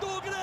do 0.00 0.20
Grêmio! 0.20 0.38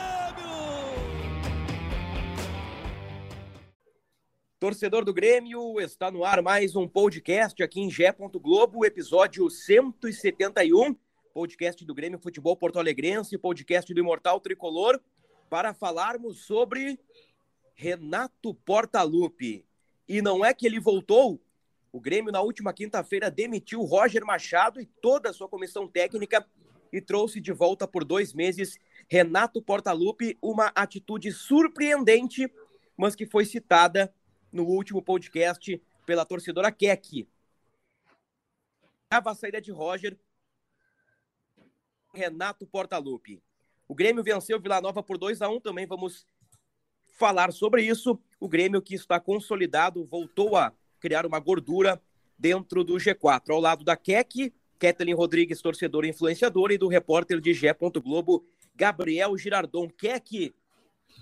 Torcedor 4.59 5.05
do 5.05 5.13
Grêmio, 5.13 5.79
está 5.79 6.11
no 6.11 6.23
ar 6.23 6.41
mais 6.41 6.75
um 6.75 6.87
podcast 6.87 7.61
aqui 7.63 7.81
em 7.81 7.89
Gé. 7.89 8.13
Globo, 8.41 8.85
episódio 8.85 9.49
171, 9.49 10.95
podcast 11.33 11.85
do 11.85 11.93
Grêmio 11.93 12.19
Futebol 12.19 12.55
Porto 12.55 12.79
Alegrense, 12.79 13.37
podcast 13.37 13.93
do 13.93 13.99
Imortal 13.99 14.39
Tricolor, 14.39 14.99
para 15.49 15.73
falarmos 15.73 16.45
sobre 16.45 16.99
Renato 17.73 18.53
Portaluppi. 18.53 19.65
E 20.07 20.21
não 20.21 20.43
é 20.43 20.53
que 20.53 20.65
ele 20.65 20.79
voltou, 20.79 21.39
o 21.91 21.99
Grêmio 21.99 22.31
na 22.31 22.41
última 22.41 22.73
quinta-feira 22.73 23.31
demitiu 23.31 23.81
Roger 23.83 24.25
Machado 24.25 24.81
e 24.81 24.85
toda 24.85 25.29
a 25.29 25.33
sua 25.33 25.47
comissão 25.47 25.87
técnica 25.87 26.45
e 26.91 27.01
trouxe 27.01 27.39
de 27.41 27.51
volta 27.51 27.87
por 27.87 28.03
dois 28.03 28.33
meses 28.33 28.77
Renato 29.07 29.61
Portaluppi, 29.61 30.37
uma 30.41 30.71
atitude 30.75 31.31
surpreendente, 31.31 32.51
mas 32.97 33.15
que 33.15 33.25
foi 33.25 33.45
citada 33.45 34.13
no 34.51 34.65
último 34.65 35.01
podcast 35.01 35.81
pela 36.05 36.25
torcedora 36.25 36.71
Keck. 36.71 37.27
A 39.09 39.35
saída 39.35 39.61
de 39.61 39.71
Roger, 39.71 40.17
Renato 42.13 42.65
Portaluppi. 42.65 43.41
O 43.87 43.93
Grêmio 43.93 44.23
venceu 44.23 44.59
Vila 44.59 44.81
Nova 44.81 45.03
por 45.03 45.17
2 45.17 45.41
a 45.41 45.49
1 45.49 45.59
também 45.59 45.85
vamos 45.85 46.25
falar 47.05 47.51
sobre 47.51 47.83
isso. 47.83 48.19
O 48.39 48.47
Grêmio 48.47 48.81
que 48.81 48.95
está 48.95 49.19
consolidado 49.19 50.03
voltou 50.05 50.55
a 50.55 50.73
criar 50.99 51.25
uma 51.25 51.39
gordura 51.39 52.01
dentro 52.37 52.83
do 52.83 52.95
G4, 52.95 53.51
ao 53.51 53.59
lado 53.59 53.83
da 53.83 53.95
Keck, 53.95 54.53
Kathleen 54.77 55.15
Rodrigues, 55.15 55.61
torcedora 55.61 56.07
influenciadora, 56.07 56.73
e 56.73 56.77
do 56.77 56.87
repórter 56.87 57.39
de 57.39 57.53
Gé. 57.53 57.73
Globo, 58.03 58.45
Gabriel 58.75 59.37
Girardon. 59.37 59.87
Keck, 59.89 60.53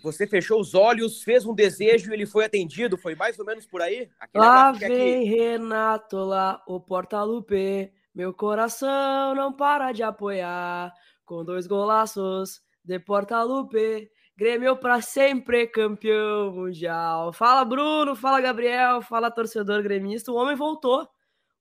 você 0.01 0.27
fechou 0.27 0.59
os 0.59 0.73
olhos, 0.73 1.23
fez 1.23 1.45
um 1.45 1.53
desejo 1.53 2.11
e 2.11 2.13
ele 2.13 2.25
foi 2.25 2.45
atendido. 2.45 2.97
Foi 2.97 3.15
mais 3.15 3.37
ou 3.39 3.45
menos 3.45 3.65
por 3.65 3.81
aí? 3.81 4.09
Aquele 4.19 4.43
lá 4.43 4.71
vem 4.71 5.23
Renato, 5.25 6.17
lá 6.17 6.63
o 6.67 6.79
Porta-Lupe. 6.79 7.91
Meu 8.13 8.33
coração 8.33 9.33
não 9.35 9.53
para 9.53 9.91
de 9.91 10.03
apoiar. 10.03 10.93
Com 11.25 11.43
dois 11.43 11.67
golaços 11.67 12.61
de 12.83 12.99
Porta-Lupe. 12.99 14.09
Grêmio 14.35 14.75
para 14.75 14.99
sempre 14.99 15.67
campeão 15.67 16.51
mundial. 16.51 17.31
Fala 17.31 17.63
Bruno, 17.63 18.15
fala 18.15 18.41
Gabriel, 18.41 19.01
fala 19.01 19.29
torcedor 19.31 19.83
gremista. 19.83 20.31
O 20.31 20.35
homem 20.35 20.55
voltou. 20.55 21.07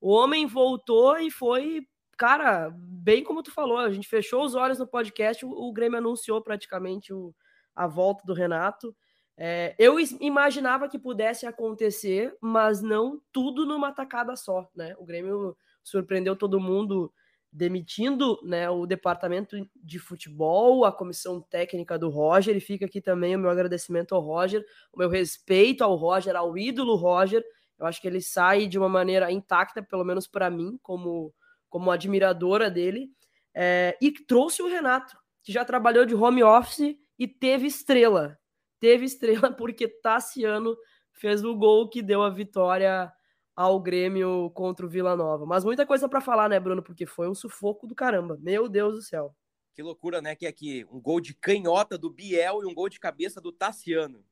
O 0.01 0.11
homem 0.11 0.47
voltou 0.47 1.17
e 1.19 1.31
foi, 1.31 1.87
cara, 2.23 2.73
bem 2.73 3.25
como 3.25 3.43
tu 3.43 3.51
falou. 3.51 3.79
A 3.79 3.91
gente 3.91 4.07
fechou 4.07 4.45
os 4.45 4.55
olhos 4.55 4.79
no 4.79 4.87
podcast. 4.87 5.45
O, 5.45 5.51
o 5.51 5.73
Grêmio 5.73 5.99
anunciou 5.99 6.41
praticamente 6.41 7.13
o, 7.13 7.35
a 7.75 7.89
volta 7.89 8.25
do 8.25 8.33
Renato. 8.33 8.95
É, 9.37 9.75
eu 9.77 9.99
imaginava 10.21 10.89
que 10.89 11.01
pudesse 11.01 11.47
acontecer, 11.47 12.33
mas 12.41 12.81
não 12.81 13.21
tudo 13.33 13.67
numa 13.67 13.91
tacada 13.91 14.37
só, 14.37 14.71
né? 14.73 14.95
O 14.99 15.05
Grêmio 15.05 15.57
surpreendeu 15.83 16.37
todo 16.37 16.61
mundo 16.61 17.13
demitindo 17.51 18.39
né, 18.45 18.71
o 18.71 18.87
departamento 18.87 19.57
de 19.75 19.99
futebol, 19.99 20.85
a 20.85 20.93
comissão 20.93 21.41
técnica 21.41 21.99
do 21.99 22.09
Roger, 22.09 22.57
e 22.57 22.61
fica 22.61 22.87
aqui 22.87 23.01
também 23.01 23.35
o 23.35 23.39
meu 23.39 23.51
agradecimento 23.51 24.15
ao 24.15 24.21
Roger, 24.21 24.65
o 24.93 24.99
meu 24.99 25.09
respeito 25.09 25.83
ao 25.83 25.97
Roger, 25.97 26.37
ao 26.37 26.57
ídolo 26.57 26.95
Roger. 26.95 27.45
Eu 27.81 27.85
acho 27.85 28.01
que 28.01 28.07
ele 28.07 28.21
sai 28.21 28.69
de 28.69 28.79
uma 28.79 28.89
maneira 28.89 29.33
intacta, 29.33 29.83
pelo 29.83 30.05
menos 30.05 30.29
para 30.29 30.49
mim, 30.49 30.79
como, 30.83 31.35
como 31.73 31.91
admiradora 31.91 32.71
dele, 32.71 33.11
é, 33.55 33.97
e 33.99 34.13
trouxe 34.13 34.63
o 34.63 34.69
Renato, 34.69 35.17
que 35.43 35.51
já 35.51 35.65
trabalhou 35.65 36.05
de 36.05 36.15
home 36.15 36.45
office 36.45 36.95
e 37.19 37.27
teve 37.27 37.67
estrela. 37.67 38.39
Teve 38.79 39.07
estrela 39.07 39.51
porque 39.57 39.89
Tassiano 39.89 40.77
fez 41.13 41.43
o 41.43 41.57
gol 41.57 41.89
que 41.89 42.03
deu 42.03 42.23
a 42.23 42.29
vitória 42.29 43.11
ao 43.57 43.81
Grêmio 43.81 44.51
contra 44.51 44.85
o 44.85 44.89
Vila 44.89 45.17
Nova. 45.17 45.47
Mas 45.47 45.65
muita 45.65 45.87
coisa 45.87 46.07
para 46.11 46.21
falar, 46.21 46.51
né, 46.51 46.61
Bruno? 46.61 46.83
Porque 46.83 47.07
foi 47.07 47.27
um 47.27 47.35
sufoco 47.35 47.87
do 47.87 47.95
caramba. 47.95 48.37
Meu 48.39 48.69
Deus 48.69 48.95
do 48.97 49.03
céu. 49.03 49.35
Que 49.73 49.83
loucura, 49.83 50.21
né? 50.21 50.37
Que 50.37 50.47
aqui 50.47 50.85
um 50.91 51.01
gol 51.01 51.23
de 51.23 51.35
canhota 51.35 51.97
do 51.97 52.11
Biel 52.11 52.63
e 52.63 52.67
um 52.67 52.75
gol 52.75 52.91
de 52.91 53.01
cabeça 53.01 53.41
do 53.41 53.51
Tassiano. 53.51 54.23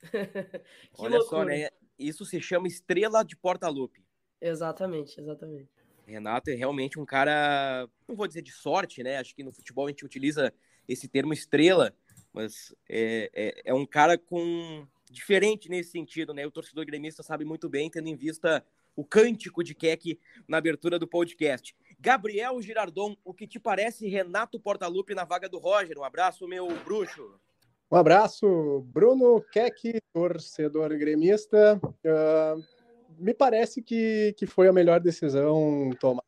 Olha 0.98 1.18
loucura. 1.18 1.24
só, 1.24 1.44
né? 1.44 1.68
Isso 1.98 2.24
se 2.24 2.40
chama 2.40 2.68
estrela 2.68 3.22
de 3.22 3.36
Porta-Lupe. 3.36 4.02
Exatamente, 4.40 5.20
exatamente. 5.20 5.75
Renato 6.06 6.50
é 6.50 6.54
realmente 6.54 6.98
um 6.98 7.04
cara, 7.04 7.88
não 8.06 8.14
vou 8.14 8.28
dizer 8.28 8.42
de 8.42 8.52
sorte, 8.52 9.02
né? 9.02 9.18
Acho 9.18 9.34
que 9.34 9.42
no 9.42 9.52
futebol 9.52 9.86
a 9.86 9.88
gente 9.88 10.04
utiliza 10.04 10.52
esse 10.88 11.08
termo 11.08 11.32
estrela, 11.32 11.92
mas 12.32 12.74
é, 12.88 13.30
é, 13.34 13.62
é, 13.66 13.74
um 13.74 13.84
cara 13.84 14.16
com 14.16 14.86
diferente 15.10 15.68
nesse 15.68 15.90
sentido, 15.90 16.32
né? 16.32 16.46
O 16.46 16.50
torcedor 16.50 16.84
gremista 16.86 17.22
sabe 17.22 17.44
muito 17.44 17.68
bem, 17.68 17.90
tendo 17.90 18.08
em 18.08 18.14
vista 18.14 18.64
o 18.94 19.04
cântico 19.04 19.62
de 19.62 19.74
Keck 19.74 20.18
na 20.48 20.58
abertura 20.58 20.98
do 20.98 21.06
podcast. 21.06 21.76
Gabriel 21.98 22.60
Girardon, 22.62 23.16
o 23.24 23.34
que 23.34 23.46
te 23.46 23.58
parece 23.58 24.08
Renato 24.08 24.60
Portaluppi 24.60 25.14
na 25.14 25.24
vaga 25.24 25.48
do 25.48 25.58
Roger? 25.58 25.98
Um 25.98 26.04
abraço, 26.04 26.46
meu 26.46 26.68
bruxo. 26.84 27.38
Um 27.90 27.96
abraço, 27.96 28.84
Bruno 28.92 29.40
Keck, 29.52 30.00
torcedor 30.12 30.88
gremista. 30.96 31.80
Uh, 31.82 32.75
me 33.18 33.34
parece 33.34 33.82
que, 33.82 34.34
que 34.36 34.46
foi 34.46 34.68
a 34.68 34.72
melhor 34.72 35.00
decisão 35.00 35.90
tomada 36.00 36.26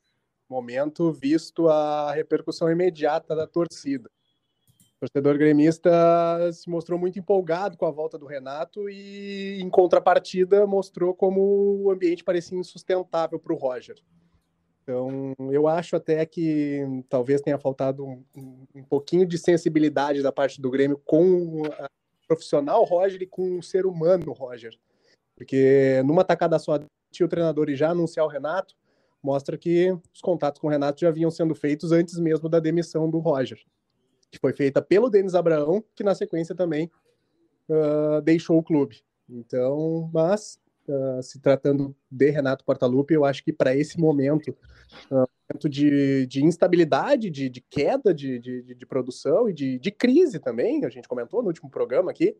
no 0.49 0.57
momento, 0.57 1.13
visto 1.13 1.69
a 1.69 2.13
repercussão 2.13 2.71
imediata 2.71 3.35
da 3.37 3.47
torcida. 3.47 4.11
O 4.97 5.07
torcedor 5.07 5.39
gremista 5.39 5.91
se 6.53 6.69
mostrou 6.69 6.99
muito 6.99 7.19
empolgado 7.19 7.77
com 7.77 7.87
a 7.87 7.91
volta 7.91 8.19
do 8.19 8.27
Renato 8.27 8.91
e, 8.91 9.61
em 9.61 9.71
contrapartida, 9.71 10.67
mostrou 10.67 11.15
como 11.15 11.85
o 11.85 11.91
ambiente 11.91 12.25
parecia 12.25 12.59
insustentável 12.59 13.39
para 13.39 13.53
o 13.53 13.57
Roger. 13.57 13.97
Então, 14.83 15.35
eu 15.53 15.69
acho 15.69 15.95
até 15.95 16.25
que 16.25 17.05
talvez 17.09 17.43
tenha 17.43 17.59
faltado 17.59 18.07
um, 18.07 18.25
um, 18.75 18.83
pouquinho 18.83 19.27
de 19.27 19.37
sensibilidade 19.37 20.23
da 20.23 20.33
parte 20.33 20.61
do 20.61 20.71
Grêmio 20.71 21.01
com 21.05 21.61
o 21.61 21.63
profissional 22.27 22.83
Roger 22.85 23.23
e 23.23 23.27
com 23.27 23.59
o 23.59 23.63
ser 23.63 23.87
humano 23.87 24.33
Roger. 24.33 24.77
Porque 25.39 26.03
numa 26.05 26.25
tacada 26.25 26.59
só, 26.59 26.79
tinha 27.11 27.25
o 27.25 27.31
treinador 27.31 27.71
e 27.71 27.77
já 27.77 27.93
anunciar 27.93 28.27
o 28.27 28.29
Renato, 28.29 28.75
mostra 29.23 29.57
que 29.57 29.97
os 30.13 30.21
contatos 30.21 30.61
com 30.61 30.67
o 30.67 30.71
Renato 30.71 31.01
já 31.01 31.11
vinham 31.11 31.31
sendo 31.31 31.55
feitos 31.55 31.93
antes 31.93 32.19
mesmo 32.19 32.49
da 32.49 32.59
demissão 32.59 33.09
do 33.09 33.19
Roger 33.19 33.59
que 34.31 34.39
foi 34.39 34.53
feita 34.53 34.83
pelo 34.83 35.11
Denis 35.11 35.35
Abraão, 35.35 35.83
que 35.95 36.05
na 36.05 36.15
sequência 36.15 36.55
também 36.55 36.91
uh, 37.69 38.21
deixou 38.23 38.59
o 38.59 38.63
clube. 38.63 39.03
Então, 39.29 40.11
mas 40.13 40.59
uh, 40.89 41.23
se 41.23 41.41
tratando 41.41 41.95
de 42.11 42.31
Renato 42.31 42.65
Portaluppi, 42.65 43.15
eu 43.15 43.25
acho 43.25 43.43
que 43.45 43.53
para 43.53 43.75
esse 43.75 43.99
momento, 43.99 44.51
uh, 45.11 45.27
momento 45.49 45.69
de, 45.69 46.27
de 46.27 46.45
instabilidade, 46.45 47.31
de, 47.31 47.49
de 47.49 47.61
queda 47.61 48.13
de, 48.13 48.39
de, 48.39 48.87
produção 48.87 49.49
e 49.49 49.53
de 49.53 49.91
crise 49.91 50.39
também, 50.39 50.85
a 50.85 50.91
gente 50.91 51.09
comentou 51.09 51.43
no 51.43 51.49
último 51.49 51.71
programa 51.71 52.11
aqui, 52.11 52.37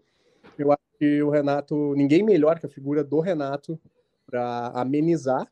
eu 0.57 0.73
acho 0.73 0.83
que 0.99 1.23
o 1.23 1.31
Renato, 1.31 1.95
ninguém 1.95 2.23
melhor 2.23 2.59
que 2.59 2.67
a 2.67 2.71
figura 2.71 3.03
do 3.03 3.21
Renato 3.21 3.79
para 4.27 4.69
amenizar 4.75 5.51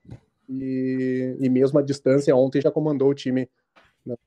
e, 0.49 1.37
e 1.41 1.49
mesmo 1.49 1.79
a 1.79 1.83
distância 1.83 2.35
ontem 2.37 2.61
já 2.61 2.71
comandou 2.71 3.11
o 3.11 3.15
time 3.15 3.49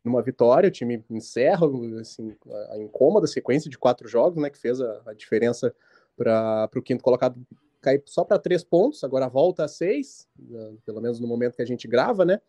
numa 0.03 0.21
vitória, 0.21 0.67
o 0.67 0.71
time 0.71 1.03
encerra 1.09 1.65
assim, 2.01 2.35
a 2.71 2.77
incômoda 2.77 3.27
sequência 3.27 3.69
de 3.69 3.77
quatro 3.77 4.07
jogos, 4.07 4.41
né, 4.41 4.49
que 4.49 4.57
fez 4.57 4.81
a, 4.81 5.01
a 5.05 5.13
diferença 5.13 5.73
para 6.17 6.69
o 6.75 6.81
quinto 6.81 7.03
colocado 7.03 7.39
cair 7.81 8.03
só 8.05 8.25
para 8.25 8.37
três 8.37 8.63
pontos, 8.63 9.03
agora 9.05 9.29
volta 9.29 9.63
a 9.63 9.67
seis, 9.67 10.27
né, 10.37 10.73
pelo 10.85 10.99
menos 10.99 11.19
no 11.19 11.27
momento 11.27 11.55
que 11.55 11.61
a 11.61 11.65
gente 11.65 11.87
grava, 11.87 12.25
né? 12.25 12.41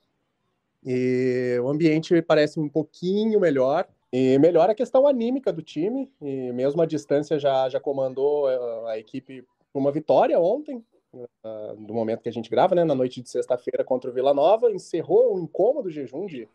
E 0.85 1.59
o 1.63 1.69
ambiente 1.69 2.21
parece 2.23 2.59
um 2.59 2.69
pouquinho 2.69 3.39
melhor. 3.39 3.87
E 4.13 4.39
melhora 4.39 4.73
a 4.73 4.75
questão 4.75 5.07
anímica 5.07 5.53
do 5.53 5.63
time, 5.63 6.13
e 6.21 6.53
mesmo 6.53 6.83
a 6.83 6.87
distância 6.87 7.39
já, 7.39 7.69
já 7.69 7.79
comandou 7.79 8.47
a, 8.47 8.53
eh, 8.53 8.93
a 8.93 8.99
equipe 8.99 9.47
uma 9.73 9.93
vitória 9.93 10.39
ontem, 10.41 10.85
uh, 11.15 11.75
no 11.79 11.95
momento 11.95 12.23
que 12.23 12.29
a 12.29 12.33
gente 12.33 12.51
grava, 12.51 12.75
né, 12.75 12.83
na 12.83 12.95
noite 12.95 13.23
de 13.23 13.31
sexta-feira 13.31 13.85
contra 13.85 14.11
o 14.11 14.13
Vila 14.13 14.35
Nova, 14.35 14.71
encerrou 14.73 15.37
um 15.37 15.45
incômodo 15.45 15.91
jejum 15.91 16.27
de 16.27 16.49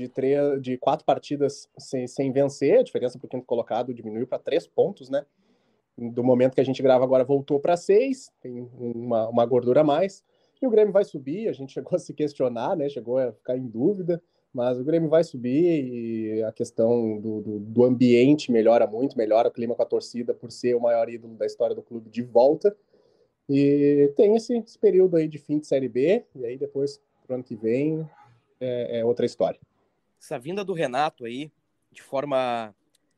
de, 0.00 0.08
três, 0.08 0.60
de 0.62 0.78
quatro 0.78 1.04
partidas 1.04 1.68
sem, 1.78 2.06
sem 2.06 2.32
vencer, 2.32 2.78
a 2.78 2.82
diferença 2.82 3.18
para 3.18 3.26
o 3.26 3.28
quinto 3.28 3.44
colocado 3.44 3.92
diminuiu 3.92 4.26
para 4.26 4.38
três 4.38 4.66
pontos, 4.66 5.10
né? 5.10 5.24
Do 5.96 6.24
momento 6.24 6.54
que 6.54 6.60
a 6.60 6.64
gente 6.64 6.82
grava 6.82 7.04
agora 7.04 7.24
voltou 7.24 7.60
para 7.60 7.76
seis, 7.76 8.32
tem 8.40 8.66
uma, 8.78 9.28
uma 9.28 9.44
gordura 9.44 9.82
a 9.82 9.84
mais. 9.84 10.24
E 10.62 10.66
o 10.66 10.70
Grêmio 10.70 10.92
vai 10.92 11.04
subir, 11.04 11.48
a 11.48 11.52
gente 11.52 11.72
chegou 11.74 11.94
a 11.94 11.98
se 11.98 12.14
questionar, 12.14 12.76
né? 12.76 12.88
Chegou 12.88 13.18
a 13.18 13.32
ficar 13.32 13.56
em 13.56 13.66
dúvida, 13.66 14.22
mas 14.52 14.78
o 14.78 14.84
Grêmio 14.84 15.08
vai 15.08 15.22
subir 15.22 15.84
e 15.84 16.42
a 16.42 16.52
questão 16.52 17.18
do, 17.18 17.40
do, 17.40 17.58
do 17.60 17.84
ambiente 17.84 18.50
melhora 18.50 18.86
muito, 18.86 19.16
melhora 19.16 19.48
o 19.48 19.52
clima 19.52 19.74
com 19.74 19.82
a 19.82 19.86
torcida 19.86 20.34
por 20.34 20.50
ser 20.50 20.74
o 20.74 20.80
maior 20.80 21.08
ídolo 21.08 21.34
da 21.34 21.46
história 21.46 21.74
do 21.74 21.82
clube 21.82 22.10
de 22.10 22.22
volta. 22.22 22.76
E 23.48 24.12
tem 24.16 24.36
esse, 24.36 24.56
esse 24.58 24.78
período 24.78 25.16
aí 25.16 25.28
de 25.28 25.38
fim 25.38 25.58
de 25.58 25.66
Série 25.66 25.88
B, 25.88 26.24
e 26.36 26.44
aí 26.44 26.56
depois, 26.56 27.00
pro 27.26 27.34
ano 27.34 27.44
que 27.44 27.54
vem, 27.54 28.08
é, 28.60 29.00
é 29.00 29.04
outra 29.04 29.26
história. 29.26 29.58
Essa 30.20 30.38
vinda 30.38 30.64
do 30.64 30.72
Renato 30.72 31.24
aí, 31.24 31.50
de 31.90 32.02
forma 32.02 32.74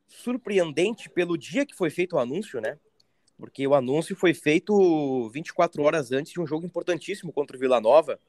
surpreendente 0.07 1.09
pelo 1.09 1.37
dia 1.37 1.65
que 1.65 1.75
foi 1.75 1.89
feito 1.89 2.15
o 2.15 2.19
anúncio, 2.19 2.61
né? 2.61 2.77
Porque 3.37 3.67
o 3.67 3.73
anúncio 3.73 4.15
foi 4.15 4.33
feito 4.33 5.29
24 5.29 5.81
horas 5.83 6.11
antes 6.11 6.31
de 6.31 6.39
um 6.39 6.47
jogo 6.47 6.65
importantíssimo 6.65 7.33
contra 7.33 7.57
o 7.57 7.59
Vila 7.59 7.81
Nova. 7.81 8.19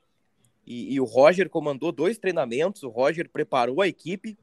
E, 0.67 0.95
e, 0.95 1.01
o 1.01 1.05
Roger 1.05 1.49
comandou 1.51 1.93
dois 1.93 2.19
treinamentos, 2.19 2.83
o 2.83 2.89
Roger 2.89 3.29
preparou 3.29 3.83
a 3.83 3.89
equipe, 3.89 4.39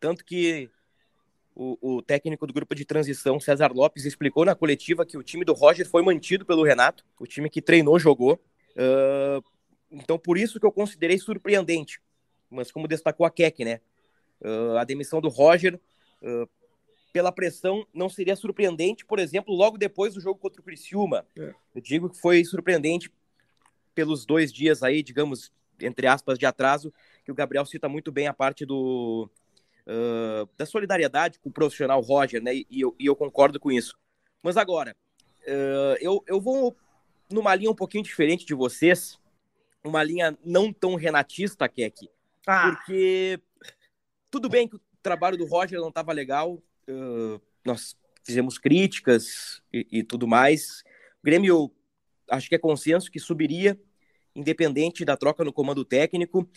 tanto 0.00 0.24
que 0.24 0.70
o, 1.54 1.96
o, 1.96 2.02
técnico 2.02 2.46
do 2.46 2.52
grupo 2.52 2.74
de 2.74 2.84
transição, 2.84 3.40
César 3.40 3.72
Lopes, 3.72 4.04
explicou 4.04 4.44
na 4.44 4.54
coletiva 4.54 5.04
que 5.04 5.18
o 5.18 5.22
time 5.22 5.44
do 5.44 5.52
Roger 5.52 5.86
foi 5.88 6.02
mantido 6.02 6.46
pelo 6.46 6.62
Renato, 6.62 7.04
o 7.18 7.26
time 7.26 7.50
que 7.50 7.60
treinou, 7.60 7.98
jogou. 7.98 8.40
Uh, 8.76 9.44
então, 9.90 10.18
por 10.18 10.38
isso 10.38 10.60
que 10.60 10.64
eu 10.64 10.72
considerei 10.72 11.18
surpreendente. 11.18 12.00
Mas 12.48 12.70
como 12.70 12.88
destacou 12.88 13.26
a 13.26 13.30
Keck, 13.30 13.64
né? 13.64 13.80
Uh, 14.40 14.76
a 14.78 14.84
demissão 14.84 15.20
do 15.20 15.28
Roger, 15.28 15.80
uh, 16.22 16.48
pela 17.12 17.32
pressão, 17.32 17.84
não 17.92 18.08
seria 18.08 18.36
surpreendente, 18.36 19.04
por 19.04 19.18
exemplo, 19.18 19.52
logo 19.52 19.76
depois 19.76 20.14
do 20.14 20.20
jogo 20.20 20.38
contra 20.38 20.60
o 20.60 20.64
Criciúma. 20.64 21.26
É. 21.36 21.52
Eu 21.74 21.80
digo 21.80 22.08
que 22.08 22.20
foi 22.20 22.44
surpreendente 22.44 23.10
pelos 23.98 24.24
dois 24.24 24.52
dias 24.52 24.84
aí, 24.84 25.02
digamos, 25.02 25.50
entre 25.80 26.06
aspas, 26.06 26.38
de 26.38 26.46
atraso, 26.46 26.94
que 27.24 27.32
o 27.32 27.34
Gabriel 27.34 27.66
cita 27.66 27.88
muito 27.88 28.12
bem 28.12 28.28
a 28.28 28.32
parte 28.32 28.64
do, 28.64 29.28
uh, 29.88 30.48
da 30.56 30.64
solidariedade 30.64 31.40
com 31.40 31.48
o 31.48 31.52
profissional 31.52 32.00
Roger, 32.00 32.40
né? 32.40 32.54
E, 32.54 32.66
e, 32.70 32.80
eu, 32.80 32.94
e 32.96 33.06
eu, 33.06 33.16
concordo 33.16 33.58
com 33.58 33.72
isso. 33.72 33.98
Mas 34.40 34.56
agora, 34.56 34.96
uh, 35.42 35.96
eu, 36.00 36.22
eu 36.28 36.40
vou 36.40 36.76
numa 37.28 37.52
linha 37.56 37.72
um 37.72 37.74
pouquinho 37.74 38.04
diferente 38.04 38.46
de 38.46 38.54
vocês, 38.54 39.18
uma 39.82 40.04
linha 40.04 40.38
não 40.44 40.72
tão 40.72 40.94
renatista, 40.94 41.68
Keck, 41.68 42.08
ah. 42.46 42.70
porque 42.70 43.40
tudo 44.30 44.48
bem 44.48 44.68
que 44.68 44.76
o 44.76 44.80
trabalho 45.02 45.36
do 45.36 45.44
Roger 45.44 45.80
não 45.80 45.88
estava 45.88 46.12
legal, 46.12 46.62
uh, 46.88 47.40
nós 47.64 47.96
fizemos 48.22 48.58
críticas 48.58 49.60
e, 49.72 49.88
e, 49.90 50.02
tudo 50.04 50.28
mais. 50.28 50.84
O 51.20 51.24
Grêmio, 51.24 51.72
acho 52.30 52.48
que 52.48 52.54
é 52.54 52.58
consenso 52.58 53.10
que 53.10 53.18
subiria, 53.18 53.76
independente 54.34 55.04
da 55.04 55.16
troca 55.16 55.44
no 55.44 55.52
comando 55.52 55.84
técnico. 55.84 56.48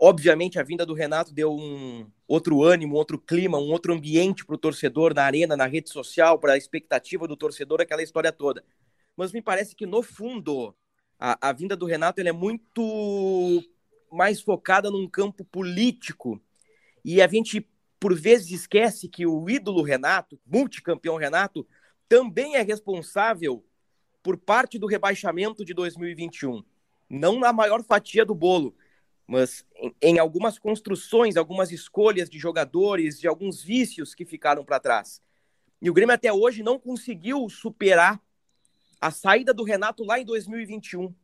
Obviamente, 0.00 0.58
a 0.58 0.62
vinda 0.62 0.86
do 0.86 0.94
Renato 0.94 1.32
deu 1.32 1.52
um 1.52 2.08
outro 2.26 2.62
ânimo, 2.62 2.94
um 2.94 2.98
outro 2.98 3.18
clima, 3.18 3.58
um 3.58 3.70
outro 3.70 3.92
ambiente 3.92 4.46
para 4.46 4.54
o 4.54 4.58
torcedor 4.58 5.12
na 5.12 5.24
arena, 5.24 5.56
na 5.56 5.66
rede 5.66 5.90
social, 5.90 6.38
para 6.38 6.52
a 6.52 6.56
expectativa 6.56 7.26
do 7.26 7.36
torcedor, 7.36 7.80
aquela 7.80 8.02
história 8.02 8.30
toda. 8.30 8.64
Mas 9.16 9.32
me 9.32 9.42
parece 9.42 9.74
que, 9.74 9.86
no 9.86 10.02
fundo, 10.02 10.74
a, 11.18 11.48
a 11.48 11.52
vinda 11.52 11.76
do 11.76 11.86
Renato 11.86 12.20
é 12.20 12.32
muito 12.32 13.62
mais 14.10 14.40
focada 14.40 14.90
num 14.90 15.08
campo 15.08 15.44
político. 15.44 16.40
E 17.04 17.20
a 17.20 17.26
gente, 17.26 17.68
por 17.98 18.14
vezes, 18.14 18.52
esquece 18.52 19.08
que 19.08 19.26
o 19.26 19.50
ídolo 19.50 19.82
Renato, 19.82 20.38
multicampeão 20.46 21.16
Renato, 21.16 21.66
também 22.08 22.56
é 22.56 22.62
responsável 22.62 23.64
por 24.22 24.36
parte 24.36 24.78
do 24.78 24.86
rebaixamento 24.86 25.64
de 25.64 25.74
2021. 25.74 26.62
Não 27.08 27.38
na 27.38 27.52
maior 27.52 27.82
fatia 27.82 28.24
do 28.24 28.34
bolo, 28.34 28.76
mas 29.26 29.64
em, 29.76 29.94
em 30.00 30.18
algumas 30.18 30.58
construções, 30.58 31.36
algumas 31.36 31.70
escolhas 31.70 32.28
de 32.28 32.38
jogadores, 32.38 33.20
de 33.20 33.28
alguns 33.28 33.62
vícios 33.62 34.14
que 34.14 34.24
ficaram 34.24 34.64
para 34.64 34.80
trás. 34.80 35.22
E 35.80 35.88
o 35.88 35.94
Grêmio 35.94 36.14
até 36.14 36.32
hoje 36.32 36.62
não 36.62 36.78
conseguiu 36.78 37.48
superar 37.48 38.20
a 39.00 39.10
saída 39.10 39.54
do 39.54 39.62
Renato 39.62 40.04
lá 40.04 40.18
em 40.18 40.24
2021. 40.24 41.14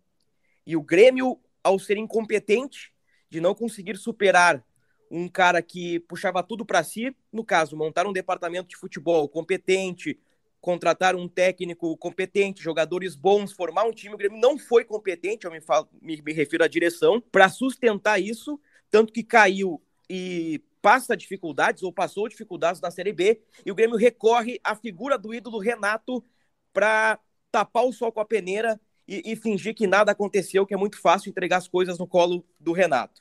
E 0.67 0.77
o 0.77 0.83
Grêmio, 0.83 1.41
ao 1.63 1.79
ser 1.79 1.97
incompetente, 1.97 2.93
de 3.29 3.41
não 3.41 3.55
conseguir 3.55 3.97
superar 3.97 4.65
um 5.11 5.29
cara 5.29 5.61
que 5.61 6.01
puxava 6.01 6.43
tudo 6.43 6.65
para 6.65 6.83
si, 6.83 7.15
no 7.33 7.45
caso, 7.45 7.77
montar 7.77 8.07
um 8.07 8.13
departamento 8.13 8.69
de 8.69 8.77
futebol 8.77 9.29
competente, 9.29 10.19
contratar 10.65 11.15
um 11.15 11.29
técnico 11.29 11.95
competente, 11.99 12.63
jogadores 12.63 13.15
bons, 13.15 13.53
formar 13.53 13.85
um 13.85 13.93
time. 13.93 14.15
O 14.15 14.17
Grêmio 14.17 14.41
não 14.41 14.59
foi 14.59 14.83
competente, 14.83 15.45
eu 15.45 15.51
me, 15.51 15.61
falo, 15.61 15.87
me, 16.01 16.23
me 16.23 16.33
refiro 16.33 16.65
à 16.65 16.67
direção, 16.67 17.21
para 17.21 17.51
sustentar 17.51 18.19
isso, 18.19 18.59
tanto 18.91 19.13
que 19.13 19.23
caiu 19.23 19.79
e 20.09 20.63
passa 20.81 21.15
dificuldades 21.15 21.83
ou 21.83 21.93
passou 21.93 22.31
dificuldades 22.31 22.81
na 22.81 22.91
Série 22.91 23.13
B, 23.13 23.43
e 23.67 23.71
o 23.71 23.75
Grêmio 23.75 23.99
recorre 23.99 24.59
à 24.65 24.75
figura 24.75 25.19
do 25.19 25.35
ídolo 25.35 25.59
Renato 25.59 26.25
para 26.73 27.19
tapar 27.53 27.85
o 27.85 27.93
sol 27.93 28.11
com 28.11 28.21
a 28.21 28.25
peneira 28.25 28.81
e, 29.07 29.33
e, 29.33 29.37
fingir 29.37 29.75
que 29.75 29.87
nada 29.87 30.13
aconteceu, 30.13 30.65
que 30.65 30.73
é 30.73 30.79
muito 30.79 30.99
fácil 30.99 31.29
entregar 31.29 31.59
as 31.59 31.69
coisas 31.69 31.99
no 31.99 32.07
colo 32.07 32.43
do 32.59 32.73
Renato. 32.73 33.21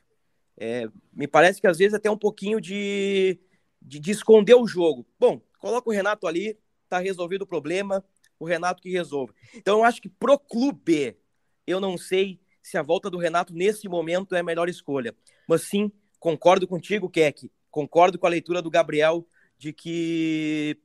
É, 0.55 0.87
me 1.11 1.27
parece 1.27 1.59
que 1.59 1.67
às 1.67 1.77
vezes 1.77 1.93
até 1.93 2.09
um 2.09 2.17
pouquinho 2.17 2.61
de, 2.61 3.37
de, 3.81 3.99
de 3.99 4.11
esconder 4.11 4.55
o 4.55 4.65
jogo. 4.65 5.05
Bom, 5.19 5.41
coloca 5.59 5.89
o 5.89 5.93
Renato 5.93 6.25
ali, 6.25 6.57
tá 6.93 6.99
resolvido 6.99 7.41
o 7.41 7.47
problema, 7.47 8.03
o 8.39 8.45
Renato 8.45 8.81
que 8.81 8.89
resolve. 8.89 9.33
Então 9.55 9.79
eu 9.79 9.83
acho 9.83 10.01
que 10.01 10.09
pro 10.09 10.37
clube, 10.37 11.17
eu 11.65 11.79
não 11.79 11.97
sei 11.97 12.39
se 12.61 12.77
a 12.77 12.81
volta 12.81 13.09
do 13.09 13.17
Renato 13.17 13.53
nesse 13.53 13.87
momento 13.87 14.35
é 14.35 14.39
a 14.39 14.43
melhor 14.43 14.69
escolha. 14.69 15.15
Mas 15.47 15.63
sim, 15.63 15.91
concordo 16.19 16.67
contigo, 16.67 17.09
Keck, 17.09 17.51
concordo 17.71 18.19
com 18.19 18.27
a 18.27 18.29
leitura 18.29 18.61
do 18.61 18.69
Gabriel 18.69 19.27
de 19.57 19.73
que 19.73 20.77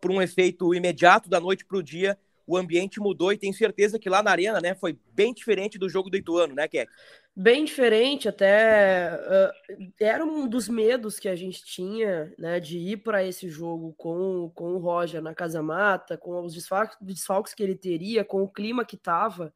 por 0.00 0.10
um 0.10 0.20
efeito 0.20 0.74
imediato 0.74 1.28
da 1.28 1.40
noite 1.40 1.64
para 1.64 1.78
o 1.78 1.82
dia, 1.82 2.18
o 2.46 2.56
ambiente 2.56 3.00
mudou 3.00 3.32
e 3.32 3.38
tenho 3.38 3.54
certeza 3.54 3.98
que 3.98 4.10
lá 4.10 4.22
na 4.22 4.30
arena, 4.30 4.60
né, 4.60 4.74
foi 4.74 4.98
bem 5.12 5.32
diferente 5.32 5.78
do 5.78 5.88
jogo 5.88 6.10
do 6.10 6.16
Ituano, 6.16 6.54
né, 6.54 6.68
Keck? 6.68 6.90
Bem 7.38 7.66
diferente, 7.66 8.26
até 8.30 9.10
uh, 9.14 9.92
era 10.00 10.24
um 10.24 10.48
dos 10.48 10.70
medos 10.70 11.18
que 11.18 11.28
a 11.28 11.36
gente 11.36 11.62
tinha, 11.66 12.32
né, 12.38 12.58
de 12.58 12.78
ir 12.78 12.96
para 12.98 13.22
esse 13.22 13.46
jogo 13.50 13.92
com, 13.98 14.50
com 14.54 14.72
o 14.72 14.78
Roger 14.78 15.20
na 15.20 15.34
Casa 15.34 15.62
Mata, 15.62 16.16
com 16.16 16.42
os 16.42 16.54
desfalques, 16.54 16.96
desfalques 16.98 17.52
que 17.52 17.62
ele 17.62 17.76
teria, 17.76 18.24
com 18.24 18.42
o 18.42 18.48
clima 18.48 18.86
que 18.86 18.96
tava, 18.96 19.52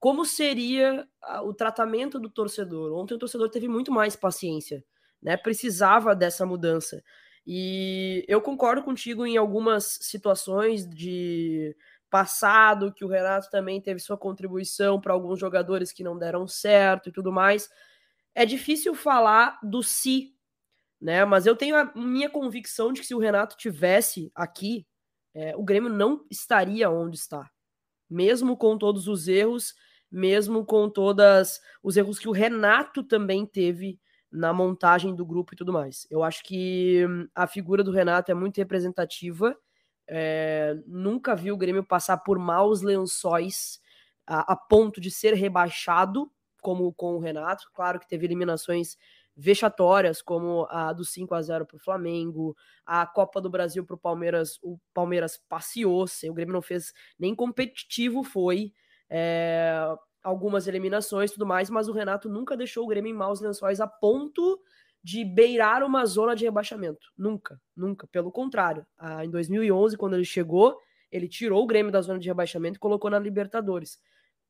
como 0.00 0.24
seria 0.24 1.08
o 1.44 1.54
tratamento 1.54 2.20
do 2.20 2.30
torcedor? 2.30 2.92
Ontem 2.98 3.14
o 3.14 3.18
torcedor 3.18 3.50
teve 3.50 3.68
muito 3.68 3.92
mais 3.92 4.16
paciência, 4.16 4.84
né, 5.22 5.36
precisava 5.36 6.16
dessa 6.16 6.46
mudança. 6.46 7.02
E 7.46 8.24
eu 8.28 8.40
concordo 8.40 8.82
contigo 8.82 9.26
em 9.26 9.36
algumas 9.36 9.98
situações 10.02 10.88
de 10.88 11.76
passado, 12.14 12.92
que 12.92 13.04
o 13.04 13.08
Renato 13.08 13.50
também 13.50 13.80
teve 13.80 13.98
sua 13.98 14.16
contribuição 14.16 15.00
para 15.00 15.12
alguns 15.12 15.36
jogadores 15.36 15.90
que 15.90 16.04
não 16.04 16.16
deram 16.16 16.46
certo 16.46 17.08
e 17.08 17.12
tudo 17.12 17.32
mais. 17.32 17.68
É 18.36 18.46
difícil 18.46 18.94
falar 18.94 19.58
do 19.64 19.82
si, 19.82 20.32
né? 21.00 21.24
Mas 21.24 21.44
eu 21.44 21.56
tenho 21.56 21.74
a 21.74 21.92
minha 21.96 22.30
convicção 22.30 22.92
de 22.92 23.00
que 23.00 23.06
se 23.08 23.16
o 23.16 23.18
Renato 23.18 23.56
tivesse 23.56 24.30
aqui, 24.32 24.86
é, 25.34 25.56
o 25.56 25.64
Grêmio 25.64 25.90
não 25.90 26.24
estaria 26.30 26.88
onde 26.88 27.16
está. 27.16 27.50
Mesmo 28.08 28.56
com 28.56 28.78
todos 28.78 29.08
os 29.08 29.26
erros, 29.26 29.74
mesmo 30.08 30.64
com 30.64 30.88
todos 30.88 31.60
os 31.82 31.96
erros 31.96 32.20
que 32.20 32.28
o 32.28 32.32
Renato 32.32 33.02
também 33.02 33.44
teve 33.44 33.98
na 34.30 34.52
montagem 34.52 35.16
do 35.16 35.26
grupo 35.26 35.54
e 35.54 35.56
tudo 35.56 35.72
mais. 35.72 36.06
Eu 36.08 36.22
acho 36.22 36.44
que 36.44 37.04
hum, 37.08 37.26
a 37.34 37.48
figura 37.48 37.82
do 37.82 37.90
Renato 37.90 38.30
é 38.30 38.34
muito 38.36 38.58
representativa 38.58 39.58
é, 40.08 40.76
nunca 40.86 41.34
vi 41.34 41.50
o 41.50 41.56
Grêmio 41.56 41.84
passar 41.84 42.18
por 42.18 42.38
maus 42.38 42.82
lençóis 42.82 43.80
a, 44.26 44.52
a, 44.52 44.56
ponto 44.56 45.00
de 45.00 45.10
ser 45.10 45.34
rebaixado, 45.34 46.30
como 46.60 46.92
com 46.92 47.14
o 47.14 47.20
Renato. 47.20 47.70
Claro 47.74 47.98
que 48.00 48.08
teve 48.08 48.26
eliminações 48.26 48.96
vexatórias, 49.36 50.22
como 50.22 50.66
a 50.70 50.92
do 50.92 51.04
5 51.04 51.34
a 51.34 51.42
0 51.42 51.66
para 51.66 51.76
o 51.76 51.80
Flamengo, 51.80 52.56
a 52.86 53.06
Copa 53.06 53.40
do 53.40 53.50
Brasil 53.50 53.84
para 53.84 53.94
o 53.94 53.98
Palmeiras. 53.98 54.58
O 54.62 54.78
Palmeiras 54.92 55.40
passeou, 55.48 56.04
o 56.04 56.34
Grêmio 56.34 56.54
não 56.54 56.62
fez 56.62 56.92
nem 57.18 57.34
competitivo, 57.34 58.22
foi. 58.22 58.72
É, 59.10 59.74
algumas 60.22 60.66
eliminações 60.66 61.30
tudo 61.30 61.44
mais, 61.44 61.68
mas 61.68 61.88
o 61.88 61.92
Renato 61.92 62.28
nunca 62.28 62.56
deixou 62.56 62.84
o 62.84 62.86
Grêmio 62.86 63.10
em 63.10 63.14
maus 63.14 63.40
lençóis 63.40 63.80
a 63.80 63.86
ponto 63.86 64.58
de 65.04 65.22
beirar 65.22 65.84
uma 65.84 66.06
zona 66.06 66.34
de 66.34 66.46
rebaixamento. 66.46 67.12
Nunca, 67.16 67.60
nunca. 67.76 68.06
Pelo 68.06 68.32
contrário, 68.32 68.86
ah, 68.96 69.22
em 69.22 69.28
2011, 69.28 69.98
quando 69.98 70.14
ele 70.14 70.24
chegou, 70.24 70.80
ele 71.12 71.28
tirou 71.28 71.62
o 71.62 71.66
Grêmio 71.66 71.92
da 71.92 72.00
zona 72.00 72.18
de 72.18 72.26
rebaixamento 72.26 72.78
e 72.78 72.80
colocou 72.80 73.10
na 73.10 73.18
Libertadores. 73.18 74.00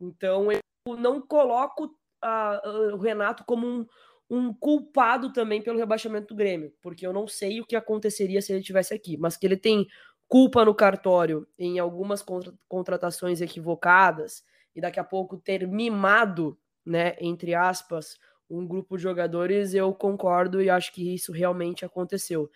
Então, 0.01 0.53
eu 0.53 0.61
não 0.97 1.21
coloco 1.21 1.91
ah, 2.23 2.63
o 2.93 2.99
Renato 2.99 3.45
como 3.45 3.67
um, 3.67 3.87
um 4.31 4.55
culpado 4.55 5.33
também 5.33 5.61
pelo 5.61 5.77
rebaixamento 5.77 6.29
do 6.29 6.37
Grêmio, 6.37 6.73
porque 6.81 7.05
eu 7.05 7.13
não 7.13 7.27
sei 7.27 7.61
o 7.61 7.67
que 7.67 7.75
aconteceria 7.75 8.41
se 8.41 8.53
ele 8.53 8.63
tivesse 8.63 8.95
aqui, 8.95 9.17
mas 9.17 9.37
que 9.37 9.45
ele 9.45 9.57
tem 9.57 9.89
culpa 10.29 10.65
no 10.65 10.75
cartório 10.75 11.49
em 11.59 11.81
algumas 11.81 12.23
contra 12.23 12.55
contratações 12.69 13.41
equivocadas 13.41 14.45
e 14.73 14.81
daqui 14.81 15.01
a 15.01 15.05
pouco 15.05 15.37
ter 15.37 15.67
mimado, 15.67 16.57
né, 16.87 17.17
entre 17.21 17.57
aspas, 17.57 18.17
um 18.59 18.67
grupo 18.67 18.97
de 18.97 19.03
jogadores, 19.03 19.75
eu 19.75 19.93
concordo 19.95 20.63
e 20.63 20.71
acho 20.71 20.93
que 20.93 21.15
isso 21.15 21.33
realmente 21.33 21.85
aconteceu. 21.85 22.51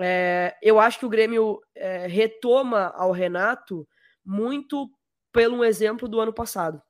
É, 0.00 0.56
eu 0.62 0.80
acho 0.80 0.98
que 0.98 1.06
o 1.06 1.10
Grêmio 1.10 1.60
é, 1.74 2.06
retoma 2.06 2.92
ao 2.96 3.12
Renato 3.12 3.86
muito 4.24 4.90
pelo 5.32 5.64
exemplo 5.64 6.08
do 6.08 6.20
ano 6.20 6.32
passado 6.32 6.82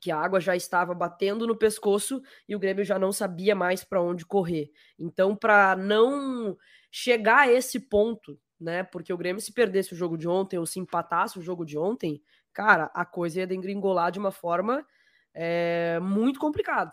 que 0.00 0.10
a 0.10 0.18
água 0.18 0.40
já 0.40 0.54
estava 0.54 0.94
batendo 0.94 1.46
no 1.46 1.56
pescoço 1.56 2.22
e 2.48 2.54
o 2.54 2.58
Grêmio 2.58 2.84
já 2.84 2.98
não 2.98 3.12
sabia 3.12 3.54
mais 3.54 3.82
para 3.82 4.00
onde 4.00 4.24
correr. 4.24 4.70
Então, 4.98 5.34
para 5.34 5.74
não 5.74 6.56
chegar 6.90 7.40
a 7.40 7.52
esse 7.52 7.80
ponto, 7.80 8.38
né? 8.60 8.82
Porque 8.84 9.12
o 9.12 9.16
Grêmio 9.16 9.40
se 9.40 9.52
perdesse 9.52 9.92
o 9.92 9.96
jogo 9.96 10.16
de 10.16 10.28
ontem 10.28 10.58
ou 10.58 10.66
se 10.66 10.78
empatasse 10.78 11.38
o 11.38 11.42
jogo 11.42 11.64
de 11.64 11.78
ontem, 11.78 12.22
cara, 12.52 12.90
a 12.94 13.04
coisa 13.04 13.40
ia 13.40 13.46
degringolar 13.46 14.12
de 14.12 14.18
uma 14.18 14.30
forma 14.30 14.86
é, 15.34 15.98
muito 16.00 16.38
complicada, 16.38 16.92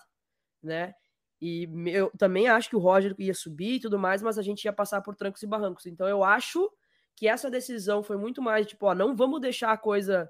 né? 0.64 0.94
E 1.42 1.68
eu 1.88 2.10
também 2.18 2.48
acho 2.48 2.70
que 2.70 2.76
o 2.76 2.80
Roger 2.80 3.14
ia 3.20 3.34
subir 3.34 3.76
e 3.76 3.80
tudo 3.80 4.00
mais, 4.00 4.22
mas 4.22 4.38
a 4.38 4.42
gente 4.42 4.64
ia 4.64 4.74
passar 4.74 5.02
por 5.02 5.16
trancos 5.16 5.44
e 5.44 5.48
barrancos. 5.48 5.86
Então 5.86 6.08
eu 6.08 6.24
acho 6.24 6.72
que 7.16 7.28
essa 7.28 7.50
decisão 7.52 8.02
foi 8.02 8.18
muito 8.18 8.42
mais 8.42 8.66
tipo, 8.66 8.86
ó, 8.86 8.96
não 8.96 9.16
vamos 9.16 9.42
deixar 9.42 9.72
a 9.72 9.78
coisa 9.78 10.30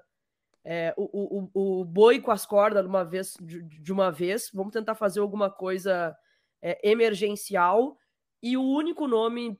é, 0.64 0.94
o, 0.96 1.50
o, 1.54 1.80
o 1.80 1.84
boi 1.84 2.20
com 2.20 2.30
as 2.30 2.46
cordas 2.46 2.84
uma 2.86 3.04
vez, 3.04 3.34
de, 3.40 3.62
de 3.62 3.92
uma 3.92 4.10
vez. 4.10 4.50
Vamos 4.52 4.72
tentar 4.72 4.94
fazer 4.94 5.20
alguma 5.20 5.50
coisa 5.50 6.16
é, 6.62 6.78
emergencial. 6.88 7.96
E 8.42 8.56
o 8.56 8.62
único 8.62 9.06
nome 9.06 9.58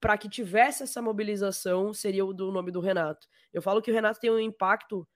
para 0.00 0.16
que 0.16 0.28
tivesse 0.28 0.82
essa 0.82 1.02
mobilização 1.02 1.92
seria 1.92 2.24
o 2.24 2.32
do 2.32 2.52
nome 2.52 2.70
do 2.70 2.80
Renato. 2.80 3.26
Eu 3.52 3.62
falo 3.62 3.82
que 3.82 3.90
o 3.90 3.94
Renato 3.94 4.20
tem 4.20 4.30
um 4.30 4.38
impacto 4.38 5.06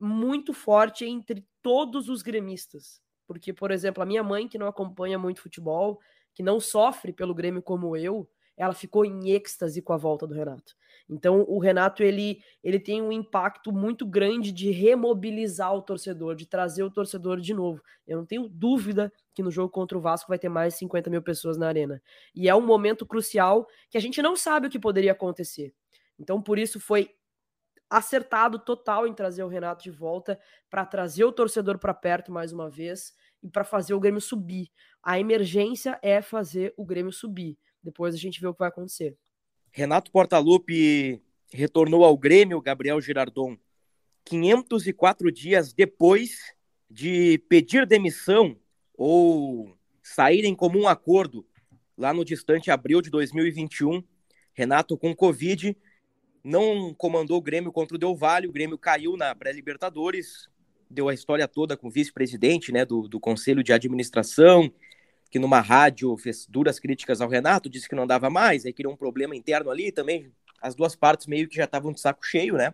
muito 0.00 0.52
forte 0.52 1.04
entre 1.04 1.46
todos 1.62 2.08
os 2.08 2.22
gremistas. 2.22 3.00
Porque, 3.26 3.52
por 3.52 3.70
exemplo, 3.70 4.02
a 4.02 4.06
minha 4.06 4.22
mãe, 4.22 4.48
que 4.48 4.58
não 4.58 4.66
acompanha 4.66 5.18
muito 5.18 5.42
futebol, 5.42 6.00
que 6.34 6.42
não 6.42 6.60
sofre 6.60 7.12
pelo 7.12 7.34
Grêmio 7.34 7.62
como 7.62 7.96
eu, 7.96 8.28
ela 8.56 8.72
ficou 8.72 9.04
em 9.04 9.30
êxtase 9.30 9.82
com 9.82 9.92
a 9.92 9.96
volta 9.96 10.26
do 10.26 10.34
Renato. 10.34 10.74
Então, 11.08 11.44
o 11.46 11.58
Renato 11.58 12.02
ele, 12.02 12.40
ele 12.64 12.80
tem 12.80 13.02
um 13.02 13.12
impacto 13.12 13.70
muito 13.70 14.06
grande 14.06 14.50
de 14.50 14.70
remobilizar 14.70 15.74
o 15.74 15.82
torcedor, 15.82 16.34
de 16.34 16.46
trazer 16.46 16.82
o 16.82 16.90
torcedor 16.90 17.40
de 17.40 17.52
novo. 17.52 17.82
Eu 18.06 18.18
não 18.18 18.26
tenho 18.26 18.48
dúvida 18.48 19.12
que 19.34 19.42
no 19.42 19.50
jogo 19.50 19.70
contra 19.70 19.96
o 19.96 20.00
Vasco 20.00 20.28
vai 20.28 20.38
ter 20.38 20.48
mais 20.48 20.72
de 20.72 20.80
50 20.80 21.10
mil 21.10 21.22
pessoas 21.22 21.56
na 21.56 21.68
arena. 21.68 22.02
E 22.34 22.48
é 22.48 22.54
um 22.54 22.64
momento 22.64 23.06
crucial 23.06 23.68
que 23.90 23.98
a 23.98 24.00
gente 24.00 24.22
não 24.22 24.34
sabe 24.34 24.66
o 24.66 24.70
que 24.70 24.78
poderia 24.78 25.12
acontecer. 25.12 25.72
Então, 26.18 26.40
por 26.40 26.58
isso 26.58 26.80
foi 26.80 27.10
acertado 27.88 28.58
total 28.58 29.06
em 29.06 29.14
trazer 29.14 29.42
o 29.42 29.48
Renato 29.48 29.84
de 29.84 29.90
volta 29.90 30.38
para 30.68 30.84
trazer 30.84 31.24
o 31.24 31.32
torcedor 31.32 31.78
para 31.78 31.94
perto 31.94 32.32
mais 32.32 32.52
uma 32.52 32.68
vez 32.68 33.12
e 33.42 33.48
para 33.48 33.64
fazer 33.64 33.94
o 33.94 34.00
Grêmio 34.00 34.20
subir. 34.20 34.70
A 35.02 35.18
emergência 35.18 35.98
é 36.02 36.20
fazer 36.20 36.74
o 36.76 36.84
Grêmio 36.84 37.12
subir. 37.12 37.56
Depois 37.82 38.14
a 38.14 38.18
gente 38.18 38.40
vê 38.40 38.46
o 38.46 38.52
que 38.52 38.58
vai 38.58 38.68
acontecer. 38.68 39.16
Renato 39.70 40.10
Portaluppi 40.10 41.22
retornou 41.52 42.04
ao 42.04 42.16
Grêmio, 42.16 42.60
Gabriel 42.60 43.00
Girardon, 43.00 43.56
504 44.24 45.30
dias 45.30 45.72
depois 45.72 46.54
de 46.90 47.38
pedir 47.48 47.86
demissão 47.86 48.58
ou 48.94 49.76
sair 50.02 50.44
em 50.44 50.54
comum 50.54 50.88
acordo 50.88 51.46
lá 51.96 52.12
no 52.12 52.24
distante 52.24 52.70
abril 52.70 53.00
de 53.00 53.10
2021. 53.10 54.02
Renato, 54.52 54.96
com 54.96 55.14
Covid, 55.14 55.76
não 56.46 56.94
comandou 56.94 57.38
o 57.38 57.42
Grêmio 57.42 57.72
contra 57.72 57.96
o 57.96 57.98
Del 57.98 58.14
Valle, 58.14 58.46
o 58.46 58.52
Grêmio 58.52 58.78
caiu 58.78 59.16
na 59.16 59.34
pré-Libertadores, 59.34 60.48
deu 60.88 61.08
a 61.08 61.14
história 61.14 61.48
toda 61.48 61.76
com 61.76 61.88
o 61.88 61.90
vice-presidente 61.90 62.70
né, 62.70 62.84
do, 62.84 63.08
do 63.08 63.18
Conselho 63.18 63.64
de 63.64 63.72
Administração, 63.72 64.72
que 65.28 65.40
numa 65.40 65.60
rádio 65.60 66.16
fez 66.16 66.46
duras 66.46 66.78
críticas 66.78 67.20
ao 67.20 67.28
Renato, 67.28 67.68
disse 67.68 67.88
que 67.88 67.96
não 67.96 68.06
dava 68.06 68.30
mais, 68.30 68.64
aí 68.64 68.72
criou 68.72 68.92
um 68.92 68.96
problema 68.96 69.34
interno 69.34 69.70
ali 69.70 69.90
também. 69.90 70.32
As 70.62 70.76
duas 70.76 70.94
partes 70.94 71.26
meio 71.26 71.48
que 71.48 71.56
já 71.56 71.64
estavam 71.64 71.92
de 71.92 72.00
saco 72.00 72.24
cheio, 72.24 72.54
né? 72.54 72.72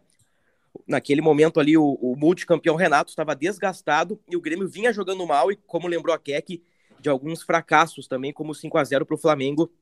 Naquele 0.87 1.23
momento 1.23 1.59
ali, 1.59 1.75
o, 1.75 1.95
o 1.95 2.15
multicampeão 2.15 2.77
Renato 2.77 3.09
estava 3.09 3.35
desgastado 3.35 4.21
e 4.29 4.37
o 4.37 4.41
Grêmio 4.43 4.69
vinha 4.69 4.93
jogando 4.93 5.27
mal, 5.27 5.51
e 5.51 5.57
como 5.57 5.89
lembrou 5.89 6.15
a 6.15 6.19
Keck, 6.19 6.63
de 7.01 7.09
alguns 7.09 7.43
fracassos 7.43 8.07
também, 8.07 8.35
como 8.35 8.55
5 8.55 8.77
a 8.77 8.85
0 8.85 9.07
para 9.07 9.15
o 9.15 9.19
Flamengo 9.19 9.73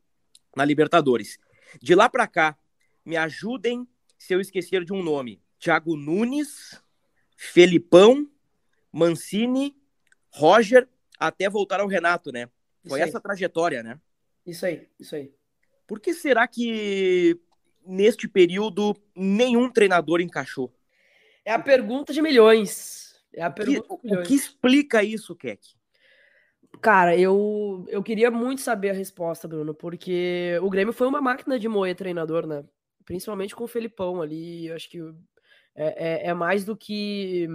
na 0.57 0.65
Libertadores. 0.65 1.39
De 1.83 1.97
lá 1.97 2.09
para 2.09 2.29
cá, 2.29 2.57
me 3.11 3.17
ajudem 3.17 3.87
se 4.17 4.33
eu 4.33 4.41
esquecer 4.41 4.85
de 4.85 4.93
um 4.93 5.03
nome: 5.03 5.43
Thiago 5.59 5.97
Nunes, 5.97 6.81
Felipão, 7.37 8.31
Mancini, 8.93 9.77
Roger, 10.31 10.89
até 11.19 11.51
voltar 11.51 11.81
ao 11.81 11.89
Renato, 11.89 12.31
né? 12.31 12.49
Foi 12.87 13.01
essa 13.01 13.21
trajetória, 13.21 13.83
né? 13.83 14.01
Isso 14.47 14.65
aí, 14.65 14.89
isso 14.99 15.15
aí. 15.17 15.35
Por 15.87 15.99
que 16.01 16.15
será 16.15 16.47
que 16.47 17.39
neste 17.85 18.29
período 18.29 18.97
nenhum 19.15 19.69
treinador 19.71 20.21
encaixou? 20.21 20.73
É 21.45 21.53
a 21.53 21.59
pergunta 21.59 22.13
de 22.13 22.23
milhões. 22.23 23.21
É 23.33 23.43
a 23.43 23.51
pergunta 23.51 23.97
que, 23.97 24.07
milhões. 24.07 24.25
O 24.25 24.29
que 24.29 24.35
explica 24.35 25.03
isso, 25.03 25.35
Keck? 25.35 25.61
Cara, 26.81 27.17
eu, 27.17 27.85
eu 27.89 28.03
queria 28.03 28.31
muito 28.31 28.61
saber 28.61 28.91
a 28.91 28.95
resposta, 28.95 29.49
Bruno, 29.49 29.75
porque 29.75 30.59
o 30.63 30.71
Grêmio 30.71 30.93
foi 30.93 31.09
uma 31.09 31.21
máquina 31.21 31.59
de 31.59 31.69
moer 31.69 31.97
treinador, 31.97 32.47
né? 32.47 32.65
Principalmente 33.11 33.57
com 33.57 33.65
o 33.65 33.67
Felipão 33.67 34.23
ali. 34.23 34.69
Eu 34.69 34.77
acho 34.77 34.89
que 34.89 35.01
é, 35.75 36.27
é, 36.27 36.27
é 36.29 36.35
mais 36.35 36.65
do 36.65 36.77
que 36.77 37.49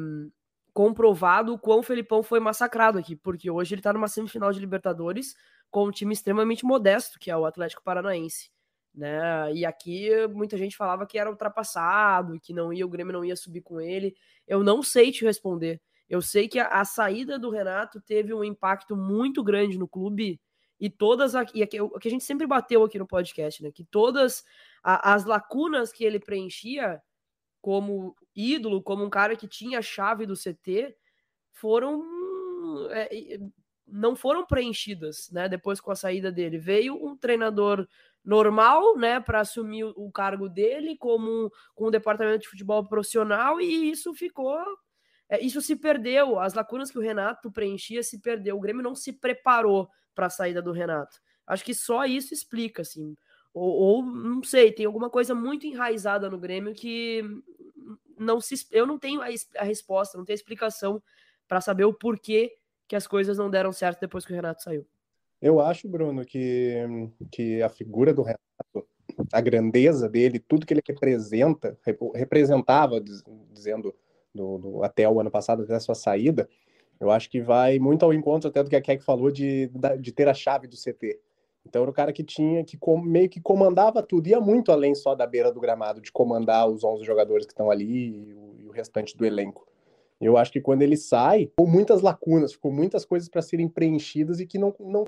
comprovado 0.73 1.53
o 1.53 1.57
quão 1.57 1.79
o 1.79 1.83
Felipão 1.83 2.21
foi 2.21 2.41
massacrado 2.41 2.99
aqui, 2.99 3.15
porque 3.15 3.49
hoje 3.49 3.73
ele 3.73 3.81
tá 3.81 3.93
numa 3.93 4.09
semifinal 4.09 4.51
de 4.51 4.59
Libertadores 4.59 5.33
com 5.71 5.87
um 5.87 5.91
time 5.91 6.11
extremamente 6.11 6.65
modesto, 6.65 7.17
que 7.17 7.31
é 7.31 7.37
o 7.37 7.45
Atlético 7.45 7.81
Paranaense. 7.81 8.51
Né? 8.93 9.53
E 9.53 9.65
aqui 9.65 10.09
muita 10.27 10.57
gente 10.57 10.75
falava 10.75 11.07
que 11.07 11.17
era 11.17 11.29
ultrapassado, 11.29 12.37
que 12.41 12.51
não 12.51 12.73
ia, 12.73 12.85
o 12.85 12.89
Grêmio 12.89 13.13
não 13.13 13.23
ia 13.23 13.37
subir 13.37 13.61
com 13.61 13.79
ele. 13.79 14.13
Eu 14.45 14.61
não 14.61 14.83
sei 14.83 15.09
te 15.09 15.23
responder. 15.23 15.81
Eu 16.09 16.21
sei 16.21 16.49
que 16.49 16.59
a, 16.59 16.67
a 16.67 16.83
saída 16.83 17.39
do 17.39 17.49
Renato 17.49 18.01
teve 18.01 18.33
um 18.33 18.43
impacto 18.43 18.93
muito 18.93 19.41
grande 19.41 19.77
no 19.77 19.87
clube 19.87 20.37
e 20.79 20.89
todas 20.89 21.35
aqui, 21.35 21.63
aqui, 21.63 21.79
o 21.79 21.89
que 21.99 22.07
a 22.07 22.11
gente 22.11 22.23
sempre 22.23 22.45
bateu 22.45 22.83
aqui 22.83 22.99
no 22.99 23.07
podcast, 23.07 23.63
né? 23.63 23.71
Que 23.71 23.83
todas 23.83 24.43
a, 24.83 25.13
as 25.13 25.25
lacunas 25.25 25.91
que 25.91 26.03
ele 26.03 26.19
preenchia 26.19 27.01
como 27.61 28.15
ídolo, 28.35 28.81
como 28.81 29.03
um 29.03 29.09
cara 29.09 29.35
que 29.35 29.47
tinha 29.47 29.79
a 29.79 29.81
chave 29.81 30.25
do 30.25 30.35
CT, 30.35 30.95
foram 31.51 32.03
é, 32.91 33.39
não 33.87 34.15
foram 34.15 34.45
preenchidas, 34.45 35.29
né? 35.31 35.47
Depois 35.47 35.79
com 35.79 35.91
a 35.91 35.95
saída 35.95 36.31
dele, 36.31 36.57
veio 36.57 36.95
um 36.95 37.15
treinador 37.15 37.87
normal, 38.23 38.97
né, 38.97 39.19
para 39.19 39.41
assumir 39.41 39.83
o 39.83 40.11
cargo 40.11 40.49
dele 40.49 40.97
como 40.97 41.51
com 41.75 41.85
o 41.85 41.91
departamento 41.91 42.41
de 42.41 42.47
futebol 42.47 42.83
profissional 42.87 43.61
e 43.61 43.91
isso 43.91 44.15
ficou 44.15 44.57
é, 45.29 45.39
isso 45.39 45.61
se 45.61 45.75
perdeu, 45.75 46.39
as 46.39 46.53
lacunas 46.53 46.91
que 46.91 46.97
o 46.97 47.01
Renato 47.01 47.51
preenchia 47.51 48.03
se 48.03 48.19
perdeu. 48.19 48.57
O 48.57 48.59
Grêmio 48.59 48.83
não 48.83 48.95
se 48.95 49.13
preparou 49.13 49.89
para 50.15 50.27
a 50.27 50.29
saída 50.29 50.61
do 50.61 50.71
Renato. 50.71 51.21
Acho 51.45 51.63
que 51.63 51.73
só 51.73 52.05
isso 52.05 52.33
explica, 52.33 52.81
assim. 52.81 53.15
Ou, 53.53 53.69
ou, 53.69 54.05
não 54.05 54.43
sei, 54.43 54.71
tem 54.71 54.85
alguma 54.85 55.09
coisa 55.09 55.35
muito 55.35 55.67
enraizada 55.67 56.29
no 56.29 56.39
Grêmio 56.39 56.73
que 56.73 57.23
não 58.17 58.41
se, 58.41 58.55
eu 58.71 58.87
não 58.87 58.97
tenho 58.97 59.21
a, 59.21 59.27
a 59.57 59.63
resposta, 59.63 60.17
não 60.17 60.25
tenho 60.25 60.35
a 60.35 60.41
explicação 60.41 61.01
para 61.47 61.61
saber 61.61 61.85
o 61.85 61.93
porquê 61.93 62.55
que 62.87 62.95
as 62.95 63.07
coisas 63.07 63.37
não 63.37 63.49
deram 63.49 63.71
certo 63.71 64.01
depois 64.01 64.25
que 64.25 64.31
o 64.31 64.35
Renato 64.35 64.63
saiu. 64.63 64.85
Eu 65.41 65.59
acho, 65.59 65.87
Bruno, 65.87 66.25
que, 66.25 66.75
que 67.31 67.61
a 67.61 67.69
figura 67.69 68.13
do 68.13 68.23
Renato, 68.23 68.87
a 69.31 69.41
grandeza 69.41 70.09
dele, 70.09 70.39
tudo 70.39 70.65
que 70.65 70.73
ele 70.73 70.81
representa, 70.85 71.77
representava, 72.13 73.01
dizendo 73.51 73.93
do, 74.33 74.57
do, 74.57 74.83
até 74.83 75.07
o 75.07 75.19
ano 75.19 75.31
passado, 75.31 75.63
até 75.63 75.75
a 75.75 75.79
sua 75.79 75.95
saída, 75.95 76.49
eu 76.99 77.11
acho 77.11 77.29
que 77.29 77.41
vai 77.41 77.79
muito 77.79 78.03
ao 78.03 78.13
encontro 78.13 78.49
até 78.49 78.63
do 78.63 78.69
que 78.69 78.75
a 78.75 78.81
Keck 78.81 79.03
falou 79.03 79.31
de, 79.31 79.69
de 79.99 80.11
ter 80.11 80.27
a 80.27 80.33
chave 80.33 80.67
do 80.67 80.75
CT. 80.75 81.19
Então 81.65 81.81
era 81.81 81.91
o 81.91 81.93
cara 81.93 82.13
que 82.13 82.23
tinha, 82.23 82.63
que 82.63 82.77
meio 83.03 83.27
que 83.27 83.41
comandava 83.41 84.03
tudo, 84.03 84.27
ia 84.27 84.39
muito 84.39 84.71
além 84.71 84.93
só 84.93 85.15
da 85.15 85.25
beira 85.25 85.51
do 85.51 85.59
gramado, 85.59 85.99
de 85.99 86.11
comandar 86.11 86.69
os 86.69 86.83
11 86.83 87.03
jogadores 87.03 87.45
que 87.45 87.53
estão 87.53 87.71
ali 87.71 88.27
e 88.29 88.33
o, 88.33 88.55
e 88.59 88.67
o 88.67 88.71
restante 88.71 89.17
do 89.17 89.25
elenco. 89.25 89.67
Eu 90.21 90.37
acho 90.37 90.51
que 90.51 90.61
quando 90.61 90.81
ele 90.81 90.95
sai, 90.95 91.47
ficou 91.47 91.67
muitas 91.67 92.01
lacunas, 92.01 92.53
ficou 92.53 92.71
muitas 92.71 93.03
coisas 93.03 93.27
para 93.27 93.41
serem 93.41 93.67
preenchidas 93.67 94.39
e 94.39 94.45
que 94.45 94.57
não, 94.57 94.73
não. 94.79 95.05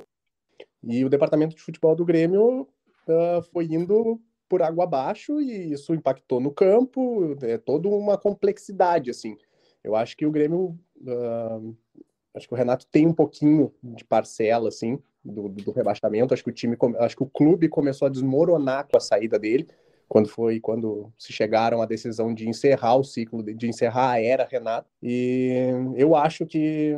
E 0.83 1.05
o 1.05 1.09
departamento 1.09 1.55
de 1.55 1.61
futebol 1.61 1.95
do 1.95 2.05
Grêmio 2.05 2.61
uh, 2.61 3.41
foi 3.53 3.65
indo 3.65 4.19
por 4.49 4.61
água 4.61 4.83
abaixo 4.83 5.39
e 5.39 5.71
isso 5.71 5.93
impactou 5.93 6.39
no 6.39 6.51
campo, 6.51 7.35
é 7.41 7.57
toda 7.57 7.87
uma 7.87 8.17
complexidade, 8.17 9.09
assim. 9.09 9.37
Eu 9.83 9.95
acho 9.95 10.17
que 10.17 10.25
o 10.25 10.31
Grêmio, 10.31 10.77
uh, 11.01 11.75
acho 12.33 12.47
que 12.47 12.53
o 12.53 12.57
Renato 12.57 12.85
tem 12.87 13.05
um 13.05 13.13
pouquinho 13.13 13.73
de 13.83 14.03
parcela, 14.03 14.69
assim, 14.69 14.99
do, 15.23 15.49
do, 15.49 15.71
rebaixamento. 15.71 16.33
Acho 16.33 16.43
que 16.43 16.49
o 16.49 16.53
time, 16.53 16.77
acho 16.99 17.15
que 17.15 17.23
o 17.23 17.29
clube 17.29 17.67
começou 17.67 18.05
a 18.05 18.11
desmoronar 18.11 18.87
com 18.87 18.97
a 18.97 19.01
saída 19.01 19.37
dele, 19.37 19.67
quando 20.07 20.29
foi 20.29 20.59
quando 20.59 21.11
se 21.17 21.33
chegaram 21.33 21.81
à 21.81 21.85
decisão 21.85 22.33
de 22.33 22.47
encerrar 22.47 22.95
o 22.95 23.03
ciclo, 23.03 23.43
de, 23.43 23.67
encerrar 23.67 24.11
a 24.11 24.21
era 24.21 24.47
Renato. 24.49 24.89
E 25.03 25.69
eu 25.95 26.15
acho 26.15 26.45
que 26.45 26.95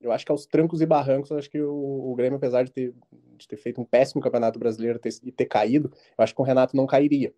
eu 0.00 0.12
acho 0.12 0.24
que 0.24 0.30
aos 0.30 0.46
trancos 0.46 0.80
e 0.80 0.86
barrancos, 0.86 1.32
acho 1.32 1.50
que 1.50 1.60
o, 1.60 2.12
o 2.12 2.14
Grêmio, 2.14 2.36
apesar 2.36 2.62
de 2.62 2.70
ter, 2.70 2.94
de 3.36 3.48
ter 3.48 3.56
feito 3.56 3.80
um 3.80 3.84
péssimo 3.84 4.22
campeonato 4.22 4.58
brasileiro 4.58 4.98
ter, 4.98 5.10
e 5.24 5.32
ter 5.32 5.46
caído, 5.46 5.90
eu 6.16 6.22
acho 6.22 6.34
que 6.34 6.40
o 6.40 6.44
Renato 6.44 6.76
não 6.76 6.86
cairia. 6.86 7.34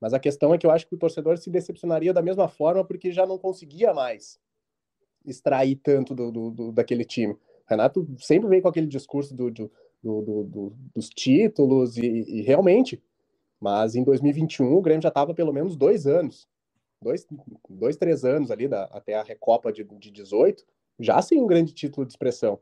Mas 0.00 0.12
a 0.12 0.18
questão 0.18 0.52
é 0.52 0.58
que 0.58 0.66
eu 0.66 0.70
acho 0.70 0.86
que 0.86 0.94
o 0.94 0.98
torcedor 0.98 1.38
se 1.38 1.48
decepcionaria 1.48 2.12
da 2.12 2.20
mesma 2.20 2.46
forma 2.46 2.84
porque 2.84 3.10
já 3.10 3.24
não 3.24 3.38
conseguia 3.38 3.94
mais 3.94 4.38
extrair 5.24 5.76
tanto 5.76 6.14
do, 6.14 6.30
do, 6.30 6.50
do 6.50 6.72
daquele 6.72 7.04
time. 7.04 7.34
O 7.34 7.38
Renato 7.66 8.06
sempre 8.18 8.48
veio 8.48 8.62
com 8.62 8.68
aquele 8.68 8.86
discurso 8.86 9.34
do, 9.34 9.50
dos 10.94 11.08
títulos 11.08 11.96
e, 11.96 12.06
e, 12.06 12.42
realmente, 12.42 13.02
mas 13.60 13.94
em 13.94 14.04
2021 14.04 14.76
o 14.76 14.82
Grêmio 14.82 15.02
já 15.02 15.08
estava 15.08 15.34
pelo 15.34 15.52
menos 15.52 15.76
dois 15.76 16.06
anos, 16.06 16.46
dois, 17.00 17.26
dois 17.68 17.96
três 17.96 18.24
anos 18.24 18.50
ali 18.50 18.68
da, 18.68 18.84
até 18.84 19.14
a 19.14 19.22
Recopa 19.22 19.72
de, 19.72 19.82
de 19.84 20.10
18, 20.10 20.64
já 21.00 21.20
sem 21.22 21.40
um 21.40 21.46
grande 21.46 21.72
título 21.72 22.06
de 22.06 22.12
expressão 22.12 22.60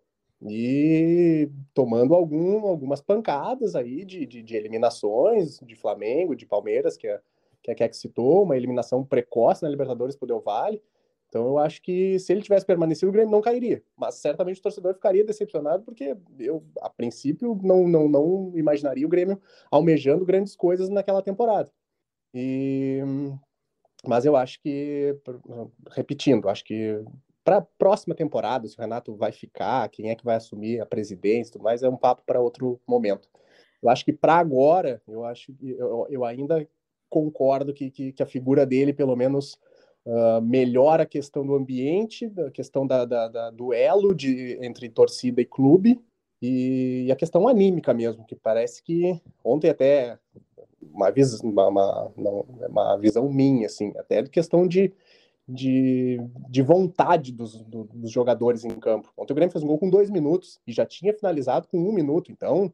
e 0.49 1.49
tomando 1.73 2.15
algum, 2.15 2.67
algumas 2.67 3.01
pancadas 3.01 3.77
aí 3.77 4.05
de, 4.05 4.27
de, 4.27 4.43
de, 4.43 4.57
eliminações 4.57 5.59
de 5.61 5.77
Flamengo, 5.77 6.35
de 6.35 6.47
Palmeiras, 6.47 6.97
que, 6.97 7.07
é, 7.07 7.21
que 7.63 7.71
a 7.71 7.75
Keck 7.75 7.97
citou, 7.97 8.43
uma 8.43 8.57
eliminação 8.57 9.05
precoce 9.05 9.63
na 9.63 9.69
Libertadores 9.69 10.17
pro 10.17 10.27
Del 10.27 10.41
Valle. 10.41 10.83
Então 11.33 11.47
eu 11.47 11.57
acho 11.57 11.81
que 11.81 12.19
se 12.19 12.31
ele 12.31 12.43
tivesse 12.43 12.67
permanecido, 12.67 13.09
o 13.09 13.13
Grêmio 13.13 13.33
não 13.33 13.41
cairia. 13.41 13.83
Mas 13.97 14.17
certamente 14.17 14.61
o 14.61 14.63
torcedor 14.63 14.93
ficaria 14.93 15.25
decepcionado, 15.25 15.83
porque 15.83 16.15
eu, 16.39 16.63
a 16.83 16.91
princípio, 16.91 17.59
não, 17.63 17.89
não, 17.89 18.07
não 18.07 18.53
imaginaria 18.55 19.07
o 19.07 19.09
Grêmio 19.09 19.41
almejando 19.71 20.27
grandes 20.27 20.55
coisas 20.55 20.91
naquela 20.91 21.23
temporada. 21.23 21.73
E... 22.35 23.01
Mas 24.07 24.27
eu 24.27 24.37
acho 24.37 24.61
que, 24.61 25.17
repetindo, 25.93 26.51
acho 26.51 26.65
que 26.65 27.03
para 27.43 27.59
a 27.59 27.63
próxima 27.63 28.15
temporada, 28.15 28.69
se 28.69 28.77
o 28.77 28.81
Renato 28.81 29.17
vai 29.17 29.33
ficar, 29.33 29.89
quem 29.89 30.11
é 30.11 30.15
que 30.15 30.25
vai 30.25 30.37
assumir 30.37 30.81
a 30.81 30.87
presidência, 30.87 31.53
tudo 31.55 31.63
mais, 31.63 31.83
é 31.83 31.89
um 31.89 31.97
papo 31.97 32.23
para 32.27 32.41
outro 32.41 32.79
momento. 32.87 33.27
Eu 33.83 33.89
acho 33.89 34.05
que 34.05 34.13
para 34.13 34.35
agora, 34.35 35.01
eu 35.09 35.25
acho 35.25 35.55
eu, 35.63 36.07
eu 36.11 36.25
ainda 36.27 36.69
concordo 37.09 37.75
que, 37.75 37.91
que, 37.91 38.13
que, 38.13 38.23
a 38.23 38.27
figura 38.27 38.65
dele, 38.65 38.93
pelo 38.93 39.15
menos, 39.15 39.59
uh, 40.07 40.41
melhora 40.43 41.05
a 41.05 41.07
questão 41.07 41.47
do 41.47 41.55
ambiente, 41.55 42.31
a 42.47 42.51
questão 42.51 42.87
da, 42.87 43.05
da, 43.05 43.29
da, 43.29 43.51
duelo 43.51 44.15
de, 44.15 44.59
entre 44.63 44.89
torcida 44.89 45.41
e 45.41 45.45
clube, 45.45 46.01
e, 46.41 47.05
e, 47.07 47.13
a 47.13 47.17
questão 47.17 47.47
anímica 47.47 47.95
mesmo, 47.95 48.25
que 48.25 48.35
parece 48.35 48.83
que 48.83 49.21
ontem 49.45 49.71
até 49.71 50.19
uma, 50.93 51.11
vis, 51.11 51.41
uma, 51.41 51.69
uma, 51.69 52.13
não, 52.17 52.45
uma 52.69 52.97
visão 52.97 53.31
minha, 53.31 53.67
assim, 53.67 53.93
até 53.97 54.23
questão 54.25 54.67
de 54.67 54.93
de, 55.49 56.19
de 56.49 56.63
vontade 56.63 57.33
dos, 57.33 57.63
do, 57.65 57.85
dos 57.85 58.11
jogadores 58.11 58.65
em 58.65 58.79
campo. 58.79 59.13
Ontem 59.17 59.33
o 59.33 59.37
Grêmio 59.37 59.53
fez 59.53 59.65
um 59.65 59.67
gol 59.67 59.79
com 59.79 59.91
dois 59.91 60.11
minutos 60.11 60.61
e 60.67 60.73
já 60.73 60.87
tinha 60.87 61.13
finalizado 61.13 61.69
com 61.69 61.79
um 61.79 61.93
minuto. 61.93 62.31
Então, 62.31 62.73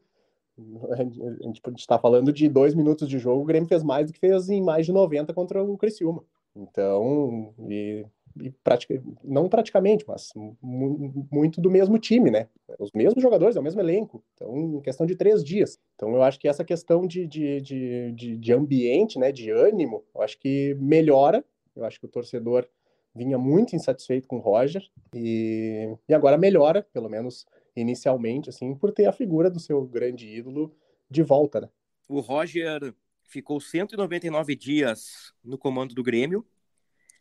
a 0.92 0.96
gente 0.96 1.62
está 1.78 1.98
falando 1.98 2.32
de 2.32 2.48
dois 2.48 2.74
minutos 2.74 3.08
de 3.08 3.18
jogo, 3.18 3.42
o 3.42 3.46
Grêmio 3.46 3.68
fez 3.68 3.82
mais 3.82 4.06
do 4.06 4.12
que 4.12 4.18
fez 4.18 4.48
em 4.48 4.62
mais 4.62 4.86
de 4.86 4.92
90 4.92 5.32
contra 5.32 5.62
o 5.62 5.78
Criciúma. 5.78 6.24
Então, 6.58 7.54
e, 7.68 8.04
e 8.42 8.50
pratica, 8.64 9.00
não 9.22 9.48
praticamente, 9.48 10.04
mas 10.06 10.32
muito 10.60 11.60
do 11.60 11.70
mesmo 11.70 11.98
time, 11.98 12.30
né? 12.30 12.48
Os 12.78 12.90
mesmos 12.92 13.22
jogadores, 13.22 13.56
é 13.56 13.60
o 13.60 13.62
mesmo 13.62 13.80
elenco. 13.80 14.24
Então, 14.34 14.56
em 14.56 14.80
questão 14.80 15.06
de 15.06 15.14
três 15.14 15.44
dias. 15.44 15.78
Então, 15.94 16.14
eu 16.14 16.22
acho 16.22 16.38
que 16.38 16.48
essa 16.48 16.64
questão 16.64 17.06
de, 17.06 17.26
de, 17.26 17.60
de, 17.60 18.12
de, 18.12 18.36
de 18.36 18.52
ambiente, 18.52 19.18
né, 19.18 19.30
de 19.30 19.50
ânimo, 19.50 20.04
eu 20.14 20.22
acho 20.22 20.38
que 20.38 20.74
melhora 20.80 21.44
eu 21.78 21.84
acho 21.84 22.00
que 22.00 22.06
o 22.06 22.10
torcedor 22.10 22.68
vinha 23.14 23.38
muito 23.38 23.74
insatisfeito 23.74 24.28
com 24.28 24.36
o 24.36 24.40
Roger 24.40 24.82
e, 25.14 25.96
e 26.08 26.14
agora 26.14 26.36
melhora, 26.36 26.86
pelo 26.92 27.08
menos 27.08 27.46
inicialmente, 27.74 28.50
assim, 28.50 28.74
por 28.74 28.92
ter 28.92 29.06
a 29.06 29.12
figura 29.12 29.48
do 29.48 29.60
seu 29.60 29.82
grande 29.86 30.26
ídolo 30.26 30.74
de 31.08 31.22
volta, 31.22 31.60
né? 31.62 31.68
O 32.08 32.20
Roger 32.20 32.94
ficou 33.28 33.60
199 33.60 34.56
dias 34.56 35.32
no 35.44 35.58
comando 35.58 35.94
do 35.94 36.02
Grêmio, 36.02 36.44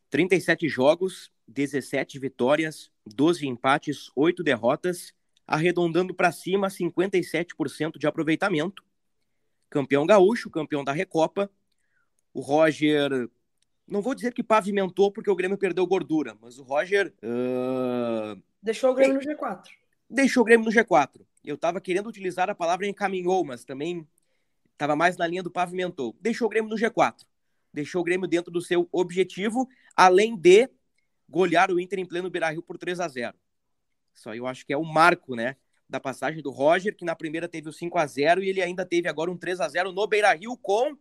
37 0.10 0.68
jogos, 0.70 1.32
17 1.48 2.18
vitórias, 2.18 2.90
12 3.06 3.46
empates, 3.46 4.10
8 4.16 4.42
derrotas, 4.42 5.14
arredondando 5.46 6.14
para 6.14 6.32
cima 6.32 6.70
57% 6.70 7.98
de 7.98 8.08
aproveitamento. 8.08 8.84
Campeão 9.70 10.06
gaúcho, 10.06 10.50
campeão 10.50 10.84
da 10.84 10.94
Recopa. 10.94 11.52
O 12.34 12.40
Roger 12.40 13.30
não 13.86 14.02
vou 14.02 14.16
dizer 14.16 14.34
que 14.34 14.44
pavimentou 14.44 15.12
porque 15.12 15.30
o 15.30 15.36
Grêmio 15.36 15.58
perdeu 15.58 15.86
gordura, 15.86 16.38
mas 16.42 16.58
o 16.58 16.64
Roger. 16.64 17.14
Uh... 17.22 18.42
Deixou 18.64 18.92
o 18.92 18.94
Grêmio 18.94 19.16
no 19.16 19.22
G4. 19.22 19.64
Deixou 20.10 20.42
o 20.42 20.46
Grêmio 20.46 20.66
no 20.66 20.72
G4. 20.72 21.22
Eu 21.44 21.56
estava 21.56 21.82
querendo 21.82 22.08
utilizar 22.08 22.50
a 22.50 22.56
palavra 22.56 22.88
encaminhou, 22.88 23.44
mas 23.44 23.66
também 23.66 24.08
estava 24.78 24.96
mais 24.96 25.18
na 25.18 25.28
linha 25.28 25.42
do 25.42 25.52
pavimentou. 25.52 26.16
Deixou 26.22 26.46
o 26.46 26.50
Grêmio 26.50 26.70
no 26.70 26.78
G4. 26.78 27.26
Deixou 27.74 28.02
o 28.02 28.04
Grêmio 28.04 28.28
dentro 28.28 28.52
do 28.52 28.62
seu 28.62 28.88
objetivo, 28.92 29.68
além 29.96 30.38
de 30.38 30.70
golear 31.28 31.72
o 31.72 31.80
Inter 31.80 32.00
em 32.00 32.06
pleno 32.06 32.30
Beira-Rio 32.30 32.64
por 32.64 32.78
3 32.78 33.00
a 33.00 33.08
0 33.08 33.38
Só 34.14 34.34
eu 34.34 34.48
acho 34.48 34.66
que 34.66 34.72
é 34.72 34.78
o 34.78 34.86
marco, 34.86 35.36
né? 35.36 35.58
Da 35.90 36.00
passagem 36.00 36.42
do 36.42 36.52
Roger, 36.52 36.96
que 36.96 37.04
na 37.04 37.16
primeira 37.16 37.48
teve 37.48 37.70
o 37.70 37.74
5 37.74 37.98
a 37.98 38.06
0 38.06 38.44
e 38.44 38.50
ele 38.50 38.62
ainda 38.62 38.86
teve 38.86 39.08
agora 39.10 39.32
um 39.32 39.38
3 39.38 39.60
a 39.60 39.68
0 39.68 39.92
no 39.92 40.08
Beira-Rio 40.08 40.56
com 40.58 40.98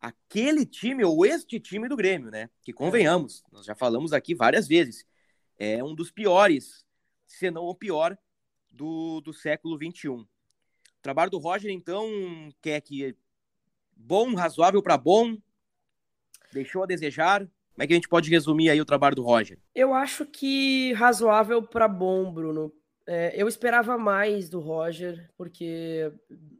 aquele 0.00 0.64
time 0.64 1.04
ou 1.04 1.26
este 1.26 1.60
time 1.60 1.88
do 1.88 1.96
Grêmio, 1.96 2.30
né? 2.30 2.48
Que 2.62 2.72
convenhamos, 2.72 3.42
nós 3.52 3.66
já 3.66 3.74
falamos 3.74 4.12
aqui 4.12 4.34
várias 4.34 4.66
vezes, 4.66 5.04
é 5.58 5.84
um 5.84 5.94
dos 5.94 6.10
piores, 6.10 6.84
se 7.26 7.50
não 7.50 7.64
o 7.64 7.74
pior, 7.74 8.16
do, 8.70 9.20
do 9.20 9.32
século 9.32 9.76
XXI. 9.76 10.26
O 11.00 11.02
trabalho 11.02 11.30
do 11.30 11.38
Roger, 11.38 11.70
então, 11.70 12.06
quer 12.60 12.78
que 12.82 13.16
bom, 13.96 14.34
razoável 14.34 14.82
para 14.82 14.98
bom, 14.98 15.34
deixou 16.52 16.82
a 16.82 16.86
desejar. 16.86 17.40
Como 17.40 17.82
é 17.82 17.86
que 17.86 17.94
a 17.94 17.96
gente 17.96 18.08
pode 18.08 18.28
resumir 18.28 18.68
aí 18.68 18.78
o 18.82 18.84
trabalho 18.84 19.16
do 19.16 19.22
Roger? 19.22 19.58
Eu 19.74 19.94
acho 19.94 20.26
que 20.26 20.92
razoável 20.92 21.62
para 21.62 21.88
bom, 21.88 22.30
Bruno, 22.30 22.70
é, 23.06 23.32
eu 23.34 23.48
esperava 23.48 23.96
mais 23.96 24.50
do 24.50 24.60
Roger, 24.60 25.26
porque 25.38 26.12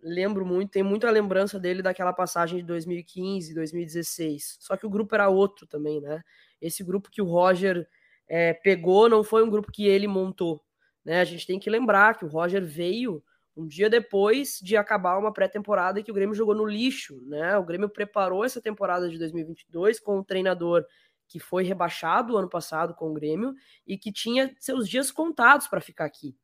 lembro 0.02 0.46
muito, 0.46 0.70
tem 0.70 0.82
muita 0.82 1.10
lembrança 1.10 1.60
dele 1.60 1.82
daquela 1.82 2.14
passagem 2.14 2.60
de 2.60 2.64
2015, 2.64 3.52
2016. 3.54 4.56
Só 4.58 4.74
que 4.74 4.86
o 4.86 4.90
grupo 4.90 5.14
era 5.14 5.28
outro 5.28 5.66
também, 5.66 6.00
né? 6.00 6.22
Esse 6.62 6.82
grupo 6.82 7.10
que 7.10 7.20
o 7.20 7.26
Roger 7.26 7.86
é, 8.26 8.54
pegou 8.54 9.06
não 9.06 9.22
foi 9.22 9.44
um 9.44 9.50
grupo 9.50 9.70
que 9.70 9.86
ele 9.86 10.08
montou. 10.08 10.64
Né? 11.04 11.20
A 11.20 11.24
gente 11.24 11.46
tem 11.46 11.58
que 11.58 11.68
lembrar 11.68 12.16
que 12.16 12.24
o 12.24 12.28
Roger 12.28 12.64
veio 12.64 13.22
um 13.60 13.66
dia 13.66 13.90
depois 13.90 14.58
de 14.62 14.76
acabar 14.76 15.18
uma 15.18 15.32
pré-temporada 15.32 16.02
que 16.02 16.10
o 16.10 16.14
Grêmio 16.14 16.34
jogou 16.34 16.54
no 16.54 16.64
lixo, 16.64 17.20
né? 17.26 17.56
O 17.58 17.64
Grêmio 17.64 17.88
preparou 17.88 18.44
essa 18.44 18.60
temporada 18.60 19.08
de 19.08 19.18
2022 19.18 20.00
com 20.00 20.18
um 20.18 20.24
treinador 20.24 20.84
que 21.28 21.38
foi 21.38 21.62
rebaixado 21.62 22.36
ano 22.36 22.48
passado 22.48 22.94
com 22.94 23.10
o 23.10 23.14
Grêmio 23.14 23.54
e 23.86 23.96
que 23.98 24.10
tinha 24.10 24.54
seus 24.58 24.88
dias 24.88 25.12
contados 25.12 25.68
para 25.68 25.80
ficar 25.80 26.06
aqui, 26.06 26.34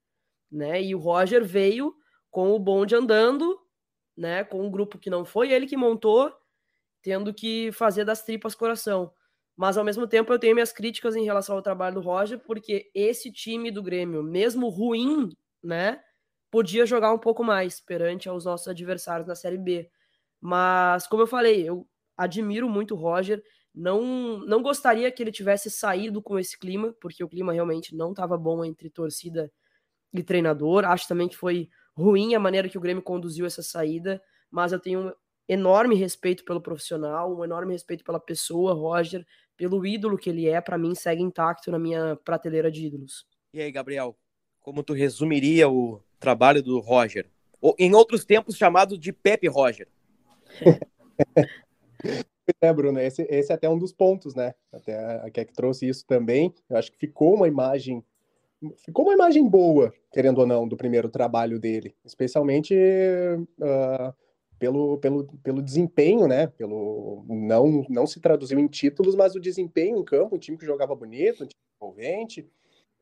né? 0.51 0.83
E 0.83 0.95
o 0.95 0.99
Roger 0.99 1.45
veio 1.45 1.95
com 2.31 2.53
o 2.53 2.59
bonde 2.59 2.95
andando, 2.95 3.59
né? 4.17 4.45
Com 4.45 4.65
um 4.65 4.71
grupo 4.71 4.99
que 4.99 5.11
não 5.11 5.25
foi 5.25 5.51
ele 5.51 5.67
que 5.67 5.77
montou, 5.77 6.33
tendo 7.03 7.33
que 7.33 7.73
fazer 7.73 8.05
das 8.05 8.23
tripas 8.23 8.55
coração. 8.55 9.13
Mas 9.57 9.79
ao 9.79 9.85
mesmo 9.85 10.07
tempo 10.07 10.33
eu 10.33 10.39
tenho 10.39 10.55
minhas 10.55 10.73
críticas 10.73 11.17
em 11.17 11.25
relação 11.25 11.57
ao 11.57 11.63
trabalho 11.63 11.95
do 11.95 12.01
Roger, 12.03 12.39
porque 12.39 12.91
esse 12.95 13.33
time 13.33 13.71
do 13.71 13.83
Grêmio, 13.83 14.23
mesmo 14.23 14.69
ruim, 14.69 15.31
né, 15.65 16.01
podia 16.57 16.87
jogar 16.87 17.13
um 17.13 17.19
pouco 17.19 17.45
mais 17.45 17.81
perante 17.81 18.31
aos 18.31 18.47
nossos 18.47 18.67
adversários 18.67 19.29
na 19.29 19.35
Série 19.35 19.59
B. 19.59 19.91
Mas 20.41 21.07
como 21.07 21.23
eu 21.23 21.27
falei, 21.27 21.69
eu 21.69 21.87
admiro 22.17 22.67
muito 22.67 22.95
o 22.95 22.97
Roger 22.97 23.43
não, 23.75 24.39
não 24.39 24.63
gostaria 24.63 25.13
que 25.13 25.23
ele 25.23 25.31
tivesse 25.31 25.71
saído 25.71 26.23
com 26.23 26.39
esse 26.39 26.59
clima, 26.59 26.95
porque 26.99 27.23
o 27.23 27.29
clima 27.29 27.53
realmente 27.53 27.95
não 27.95 28.13
estava 28.13 28.39
bom 28.39 28.65
entre 28.65 28.89
torcida 28.89 29.53
e 30.15 30.23
treinador. 30.23 30.87
Acho 30.87 31.07
também 31.07 31.29
que 31.29 31.37
foi 31.37 31.69
ruim 31.95 32.35
a 32.35 32.41
maneira 32.41 32.71
que 32.71 32.79
o 32.79 32.81
Grêmio 32.81 33.03
conduziu 33.03 33.45
essa 33.45 33.63
saída, 33.63 34.23
mas 34.51 34.73
eu 34.73 34.81
tenho 34.81 35.09
um 35.09 35.13
enorme 35.47 35.95
respeito 35.95 36.43
pelo 36.43 36.63
profissional, 36.63 37.37
um 37.37 37.45
enorme 37.45 37.75
respeito 37.75 38.03
pela 38.03 38.19
pessoa, 38.19 38.73
Roger, 38.73 39.27
pelo 39.59 39.85
ídolo 39.85 40.17
que 40.17 40.31
ele 40.31 40.49
é, 40.49 40.59
para 40.59 40.79
mim 40.79 40.95
segue 40.95 41.23
intacto 41.23 41.71
na 41.71 41.79
minha 41.79 42.17
prateleira 42.25 42.71
de 42.71 42.87
ídolos. 42.87 43.27
E 43.53 43.61
aí, 43.61 43.71
Gabriel, 43.71 44.17
como 44.59 44.83
tu 44.83 44.95
resumiria 44.95 45.69
o 45.69 46.03
trabalho 46.19 46.63
do 46.63 46.79
Roger? 46.81 47.29
Ou, 47.61 47.75
em 47.79 47.95
outros 47.95 48.25
tempos 48.25 48.57
chamado 48.57 48.99
de 48.99 49.13
Pepe 49.13 49.49
Roger. 49.49 49.89
É, 52.61 52.73
Bruno, 52.73 53.01
esse, 53.01 53.23
esse 53.29 53.51
é 53.51 53.55
até 53.55 53.69
um 53.69 53.79
dos 53.79 53.93
pontos, 53.93 54.35
né? 54.35 54.55
Até 54.73 54.97
a 55.21 55.31
Keck 55.31 55.53
trouxe 55.53 55.89
isso 55.89 56.07
também. 56.07 56.55
Eu 56.71 56.77
acho 56.77 56.93
que 56.93 56.99
ficou 56.99 57.35
uma 57.35 57.49
imagem 57.49 58.05
ficou 58.85 59.05
uma 59.05 59.15
imagem 59.15 59.47
boa, 59.47 59.93
querendo 60.13 60.39
ou 60.39 60.47
não, 60.47 60.67
do 60.67 60.77
primeiro 60.77 61.09
trabalho 61.09 61.59
dele, 61.59 61.95
especialmente 62.05 62.75
uh, 62.75 64.15
pelo, 64.59 64.97
pelo, 64.99 65.27
pelo 65.43 65.63
desempenho, 65.63 66.27
né? 66.27 66.47
Pelo 66.47 67.25
não 67.29 67.85
não 67.89 68.07
se 68.07 68.21
traduziu 68.21 68.59
em 68.59 68.67
títulos, 68.69 69.15
mas 69.15 69.35
o 69.35 69.41
desempenho 69.41 69.99
em 69.99 70.05
campo, 70.05 70.37
um 70.37 70.39
time 70.39 70.57
que 70.57 70.65
jogava 70.65 70.95
bonito, 70.95 71.45
um 71.45 71.47
time 71.47 71.61
envolvente, 71.81 72.49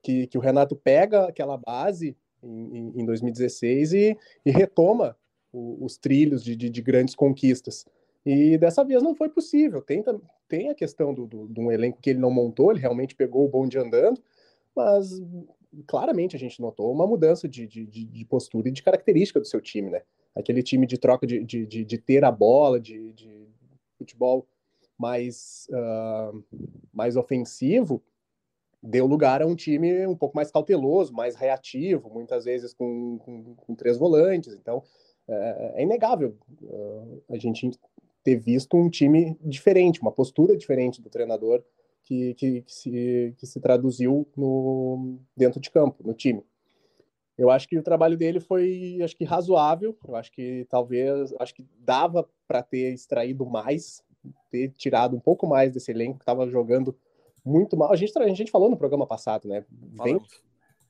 que, 0.03 0.27
que 0.27 0.39
o 0.39 0.41
Renato 0.41 0.75
pega 0.75 1.29
aquela 1.29 1.57
base 1.57 2.17
em, 2.45 3.01
em 3.01 3.05
2016 3.05 3.93
e, 3.93 4.19
e 4.45 4.51
retoma 4.51 5.17
o, 5.53 5.85
os 5.85 5.97
trilhos 5.97 6.43
de, 6.43 6.55
de, 6.55 6.69
de, 6.69 6.83
grandes 6.83 7.15
conquistas. 7.15 7.87
E 8.25 8.59
dessa 8.59 8.85
vez 8.85 9.03
não 9.03 9.15
foi 9.15 9.29
possível. 9.29 9.83
Tem, 9.83 10.03
tem 10.49 10.71
a 10.71 10.75
questão 10.75 11.13
do, 11.15 11.27
do, 11.27 11.49
de 11.49 11.61
um 11.61 11.71
elenco 11.71 12.01
que 12.01 12.11
ele 12.11 12.19
não 12.19 12.31
montou, 12.31 12.71
ele 12.71 12.81
realmente 12.81 13.15
pegou 13.15 13.45
o 13.45 13.49
bonde 13.49 13.79
andando, 13.79 14.21
mas 14.75 15.23
claramente 15.87 16.37
a 16.37 16.39
gente 16.39 16.61
notou 16.61 16.93
uma 16.93 17.07
mudança 17.07 17.49
de, 17.49 17.67
de, 17.67 17.85
de 17.87 18.25
postura 18.25 18.69
e 18.69 18.73
de 18.73 18.83
característica 18.83 19.41
do 19.41 19.47
seu 19.47 19.61
time, 19.61 19.91
né? 19.91 20.03
Aquele 20.35 20.63
time 20.63 20.87
de 20.87 20.99
troca 20.99 21.27
de, 21.27 21.45
de, 21.45 21.67
de, 21.67 21.85
de 21.85 21.99
ter 21.99 22.25
a 22.25 22.31
bola, 22.31 22.81
de, 22.81 23.13
de 23.13 23.47
futebol 23.97 24.47
mais, 24.99 25.69
uh, 25.71 26.45
mais 26.93 27.17
ofensivo, 27.17 28.03
deu 28.85 29.07
lugar 29.07 29.41
a 29.41 29.47
um 29.47 29.55
time 29.57 30.07
um 30.07 30.15
pouco 30.15 30.37
mais 30.37 30.51
cauteloso, 30.51 31.13
mais 31.13 31.35
reativo, 31.35 32.11
muitas 32.11 32.45
vezes 32.45 32.75
com, 32.75 33.19
com, 33.19 33.55
com 33.55 33.75
três 33.75 33.97
volantes. 33.97 34.53
Então, 34.53 34.83
é, 35.27 35.73
é 35.77 35.83
inegável 35.83 36.37
uh, 36.63 37.23
a 37.31 37.39
gente 37.39 37.71
ter 38.23 38.37
visto 38.37 38.77
um 38.77 38.91
time 38.91 39.39
diferente, 39.41 40.01
uma 40.01 40.13
postura 40.13 40.57
diferente 40.57 41.01
do 41.01 41.09
treinador 41.09 41.63
que, 42.03 42.35
que, 42.35 42.61
que, 42.61 42.73
se, 42.73 43.35
que 43.39 43.47
se 43.47 43.59
traduziu 43.59 44.29
no, 44.37 45.19
dentro 45.35 45.61
de 45.61 45.71
campo, 45.71 46.07
no 46.07 46.13
time. 46.13 46.45
Eu 47.37 47.51
acho 47.51 47.67
que 47.67 47.79
o 47.79 47.83
trabalho 47.83 48.17
dele 48.17 48.39
foi, 48.39 48.99
acho 49.03 49.17
que 49.17 49.25
razoável. 49.25 49.97
Eu 50.07 50.15
acho 50.15 50.31
que 50.31 50.67
talvez, 50.69 51.35
acho 51.41 51.55
que 51.55 51.67
dava 51.79 52.29
para 52.47 52.63
ter 52.63 52.93
extraído 52.93 53.45
mais, 53.47 54.03
ter 54.51 54.69
tirado 54.77 55.17
um 55.17 55.21
pouco 55.21 55.47
mais 55.47 55.73
desse 55.73 55.91
elenco 55.91 56.19
que 56.19 56.23
estava 56.23 56.47
jogando 56.47 56.97
muito 57.45 57.77
mal. 57.77 57.93
A 57.93 57.97
gente, 57.97 58.17
a 58.19 58.29
gente 58.29 58.51
falou 58.51 58.71
no 58.71 58.77
programa 58.77 59.07
passado, 59.07 59.47
né? 59.49 59.65
Vem 60.03 60.21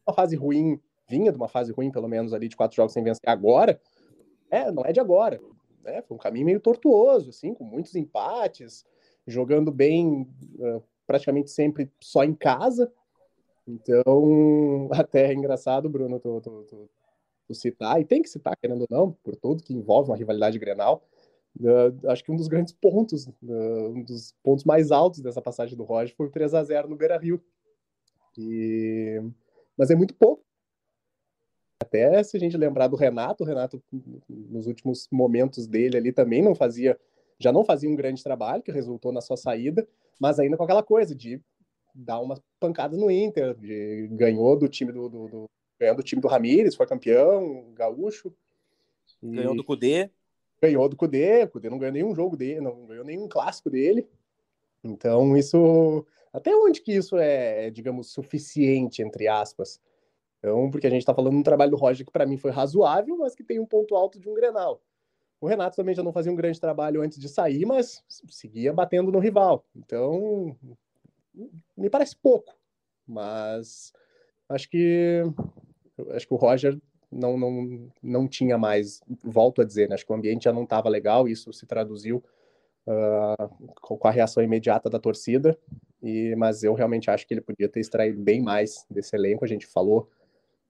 uma 0.06 0.14
fase 0.14 0.36
ruim, 0.36 0.80
vinha 1.08 1.32
de 1.32 1.36
uma 1.36 1.48
fase 1.48 1.72
ruim, 1.72 1.90
pelo 1.90 2.08
menos 2.08 2.32
ali 2.32 2.48
de 2.48 2.56
quatro 2.56 2.76
jogos 2.76 2.92
sem 2.92 3.02
vencer. 3.02 3.28
Agora, 3.28 3.80
é, 4.50 4.70
não 4.70 4.84
é 4.84 4.92
de 4.92 5.00
agora. 5.00 5.40
Né? 5.82 6.02
Foi 6.02 6.16
um 6.16 6.20
caminho 6.20 6.46
meio 6.46 6.60
tortuoso, 6.60 7.30
assim, 7.30 7.54
com 7.54 7.64
muitos 7.64 7.94
empates, 7.94 8.86
jogando 9.26 9.70
bem 9.70 10.28
uh, 10.58 10.82
praticamente 11.06 11.50
sempre 11.50 11.90
só 12.00 12.24
em 12.24 12.34
casa. 12.34 12.92
Então, 13.66 14.88
até 14.92 15.30
é 15.30 15.34
engraçado, 15.34 15.88
Bruno, 15.88 16.18
tu, 16.18 16.40
tu, 16.40 16.64
tu, 16.64 16.90
tu, 17.46 17.54
citar, 17.54 18.00
e 18.00 18.04
tem 18.04 18.22
que 18.22 18.28
citar, 18.28 18.56
querendo 18.56 18.82
ou 18.82 18.86
não, 18.90 19.12
por 19.22 19.36
tudo 19.36 19.62
que 19.62 19.74
envolve 19.74 20.10
uma 20.10 20.16
rivalidade 20.16 20.58
Grenal, 20.58 21.02
uh, 21.60 22.08
acho 22.10 22.24
que 22.24 22.32
um 22.32 22.36
dos 22.36 22.48
grandes 22.48 22.72
pontos, 22.72 23.26
uh, 23.26 23.88
um 23.88 24.02
dos 24.02 24.34
pontos 24.42 24.64
mais 24.64 24.90
altos 24.90 25.20
dessa 25.20 25.42
passagem 25.42 25.76
do 25.76 25.84
Roger 25.84 26.14
foi 26.16 26.26
o 26.26 26.30
3 26.30 26.54
a 26.54 26.62
0 26.62 26.88
no 26.88 26.96
Beira-Rio. 26.96 27.42
E... 28.36 29.20
Mas 29.76 29.90
é 29.90 29.94
muito 29.94 30.14
pouco. 30.14 30.44
Até 31.80 32.22
se 32.22 32.36
a 32.36 32.40
gente 32.40 32.56
lembrar 32.56 32.88
do 32.88 32.96
Renato, 32.96 33.44
o 33.44 33.46
Renato, 33.46 33.82
nos 34.28 34.66
últimos 34.66 35.06
momentos 35.10 35.66
dele 35.66 35.96
ali, 35.96 36.12
também 36.12 36.42
não 36.42 36.54
fazia, 36.54 36.98
já 37.38 37.52
não 37.52 37.64
fazia 37.64 37.90
um 37.90 37.96
grande 37.96 38.22
trabalho, 38.22 38.62
que 38.62 38.72
resultou 38.72 39.12
na 39.12 39.20
sua 39.20 39.36
saída, 39.36 39.86
mas 40.20 40.38
ainda 40.38 40.56
com 40.56 40.64
aquela 40.64 40.82
coisa 40.82 41.14
de 41.14 41.40
dar 41.94 42.20
umas 42.20 42.40
pancadas 42.58 42.98
no 42.98 43.10
Inter, 43.10 43.54
de, 43.54 44.08
ganhou 44.12 44.58
do 44.58 44.68
time 44.68 44.92
do, 44.92 45.08
do, 45.08 45.28
do 45.28 45.50
ganhou 45.78 45.96
do 45.96 46.02
time 46.02 46.20
do 46.20 46.28
Ramires, 46.28 46.74
foi 46.74 46.86
campeão, 46.86 47.72
gaúcho. 47.74 48.34
Ganhou 49.22 49.54
do 49.54 49.64
Cudê. 49.64 50.10
Ganhou 50.64 50.88
do 50.88 50.96
Cudê, 50.96 51.44
o 51.44 51.48
Cudê 51.48 51.68
não 51.68 51.78
ganhou 51.78 51.92
nenhum 51.92 52.14
jogo 52.14 52.36
dele, 52.36 52.60
não 52.60 52.86
ganhou 52.86 53.04
nenhum 53.04 53.28
clássico 53.28 53.68
dele. 53.68 54.08
Então, 54.82 55.36
isso. 55.36 56.06
Até 56.32 56.54
onde 56.56 56.80
que 56.80 56.92
isso 56.92 57.18
é, 57.18 57.70
digamos, 57.70 58.10
suficiente, 58.10 59.02
entre 59.02 59.28
aspas? 59.28 59.78
Então, 60.38 60.70
porque 60.70 60.86
a 60.86 60.90
gente 60.90 61.00
está 61.00 61.14
falando 61.14 61.34
de 61.34 61.38
um 61.40 61.42
trabalho 61.42 61.70
do 61.70 61.76
Roger 61.76 62.04
que 62.04 62.12
para 62.12 62.26
mim 62.26 62.36
foi 62.36 62.50
razoável, 62.50 63.16
mas 63.18 63.34
que 63.34 63.44
tem 63.44 63.60
um 63.60 63.66
ponto 63.66 63.94
alto 63.94 64.18
de 64.18 64.28
um 64.28 64.34
Grenal. 64.34 64.82
O 65.40 65.46
Renato 65.46 65.76
também 65.76 65.94
já 65.94 66.02
não 66.02 66.12
fazia 66.12 66.32
um 66.32 66.36
grande 66.36 66.58
trabalho 66.58 67.02
antes 67.02 67.18
de 67.18 67.28
sair, 67.28 67.66
mas 67.66 68.02
seguia 68.08 68.72
batendo 68.72 69.12
no 69.12 69.18
rival. 69.18 69.64
Então, 69.76 70.56
me 71.76 71.90
parece 71.90 72.16
pouco, 72.16 72.54
mas 73.06 73.92
acho 74.48 74.68
que 74.70 75.22
acho 76.10 76.26
que 76.26 76.34
o 76.34 76.38
Roger 76.38 76.80
não, 77.14 77.38
não, 77.38 77.90
não 78.02 78.28
tinha 78.28 78.58
mais, 78.58 79.00
volto 79.22 79.62
a 79.62 79.64
dizer, 79.64 79.88
né? 79.88 79.94
acho 79.94 80.04
que 80.04 80.12
o 80.12 80.14
ambiente 80.14 80.44
já 80.44 80.52
não 80.52 80.64
estava 80.64 80.88
legal, 80.88 81.28
isso 81.28 81.52
se 81.52 81.66
traduziu 81.66 82.22
uh, 82.86 83.72
com 83.80 84.08
a 84.08 84.10
reação 84.10 84.42
imediata 84.42 84.90
da 84.90 84.98
torcida, 84.98 85.56
e, 86.02 86.34
mas 86.36 86.62
eu 86.62 86.74
realmente 86.74 87.10
acho 87.10 87.26
que 87.26 87.34
ele 87.34 87.40
podia 87.40 87.68
ter 87.68 87.80
extraído 87.80 88.20
bem 88.20 88.42
mais 88.42 88.84
desse 88.90 89.16
elenco, 89.16 89.44
a 89.44 89.48
gente 89.48 89.66
falou, 89.66 90.08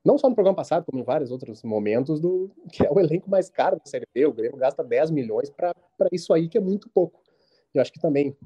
não 0.05 0.19
só 0.19 0.29
no 0.29 0.35
programa 0.35 0.57
passado, 0.57 0.85
como 0.85 0.99
em 0.99 1.05
vários 1.05 1.31
outros 1.31 1.63
momentos, 1.63 2.21
do 2.21 2.51
que 2.71 2.87
é 2.87 2.91
o 2.91 3.01
elenco 3.01 3.31
mais 3.31 3.49
caro 3.49 3.77
da 3.77 3.87
Série 3.87 4.07
B, 4.15 4.27
o 4.27 4.33
Grêmio 4.33 4.59
gasta 4.59 4.85
10 4.85 5.11
milhões 5.11 5.51
para 5.51 5.75
isso 6.13 6.33
aí, 6.33 6.49
que 6.49 6.59
é 6.59 6.61
muito 6.61 6.91
pouco. 6.91 7.23
Eu 7.73 7.81
acho 7.81 7.93
que 7.93 7.99
também 7.99 8.37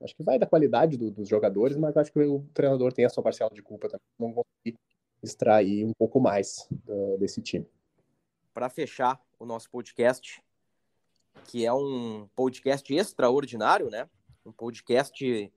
Acho 0.00 0.14
que 0.14 0.22
vai 0.22 0.38
da 0.38 0.46
qualidade 0.46 0.96
do, 0.96 1.10
dos 1.10 1.28
jogadores, 1.28 1.76
mas 1.76 1.96
acho 1.96 2.12
que 2.12 2.18
o 2.20 2.44
treinador 2.52 2.92
tem 2.92 3.04
a 3.04 3.08
sua 3.08 3.22
parcela 3.22 3.50
de 3.52 3.62
culpa 3.62 3.88
também. 3.88 4.06
Não 4.18 4.32
conseguir 4.32 4.78
extrair 5.26 5.84
um 5.84 5.92
pouco 5.92 6.20
mais 6.20 6.68
uh, 6.88 7.18
desse 7.18 7.42
time. 7.42 7.66
Para 8.54 8.68
fechar 8.68 9.20
o 9.38 9.44
nosso 9.44 9.70
podcast, 9.70 10.42
que 11.44 11.66
é 11.66 11.72
um 11.72 12.28
podcast 12.34 12.94
extraordinário, 12.94 13.90
né? 13.90 14.08
Um 14.44 14.52
podcast 14.52 15.52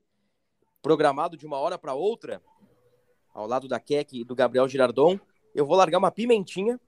programado 0.82 1.36
de 1.36 1.46
uma 1.46 1.58
hora 1.58 1.78
para 1.78 1.94
outra, 1.94 2.42
ao 3.32 3.46
lado 3.46 3.68
da 3.68 3.80
Keck 3.80 4.20
e 4.20 4.24
do 4.24 4.34
Gabriel 4.34 4.68
Girardon. 4.68 5.18
Eu 5.54 5.64
vou 5.66 5.76
largar 5.76 5.98
uma 5.98 6.10
pimentinha, 6.10 6.78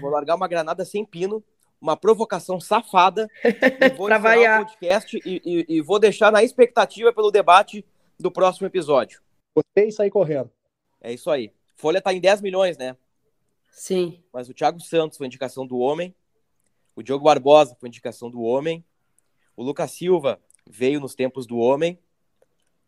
vou 0.00 0.10
largar 0.10 0.34
uma 0.34 0.48
granada 0.48 0.84
sem 0.84 1.04
pino 1.04 1.42
uma 1.80 1.96
provocação 1.96 2.60
safada. 2.60 3.28
vou 3.96 4.10
encerrar 4.10 4.60
o 4.60 4.64
podcast 4.64 5.20
e, 5.24 5.42
e, 5.44 5.76
e, 5.76 5.80
vou 5.80 5.98
deixar 5.98 6.32
na 6.32 6.42
expectativa 6.42 7.12
pelo 7.12 7.30
debate 7.30 7.84
do 8.18 8.30
próximo 8.30 8.66
episódio. 8.66 9.20
Gostei 9.54 9.88
e 9.88 9.92
sair 9.92 10.10
correndo. 10.10 10.50
É 11.00 11.12
isso 11.12 11.30
aí. 11.30 11.52
Folha 11.76 12.00
tá 12.00 12.12
em 12.12 12.20
10 12.20 12.40
milhões, 12.40 12.76
né? 12.76 12.96
Sim. 13.70 14.22
Mas 14.32 14.48
o 14.48 14.54
Thiago 14.54 14.80
Santos 14.80 15.18
foi 15.18 15.26
indicação 15.26 15.66
do 15.66 15.78
homem. 15.78 16.14
O 16.96 17.02
Diogo 17.02 17.24
Barbosa 17.24 17.76
foi 17.78 17.88
indicação 17.88 18.30
do 18.30 18.40
homem. 18.40 18.82
O 19.54 19.62
Lucas 19.62 19.92
Silva 19.92 20.40
veio 20.66 20.98
nos 20.98 21.14
tempos 21.14 21.46
do 21.46 21.58
homem. 21.58 21.98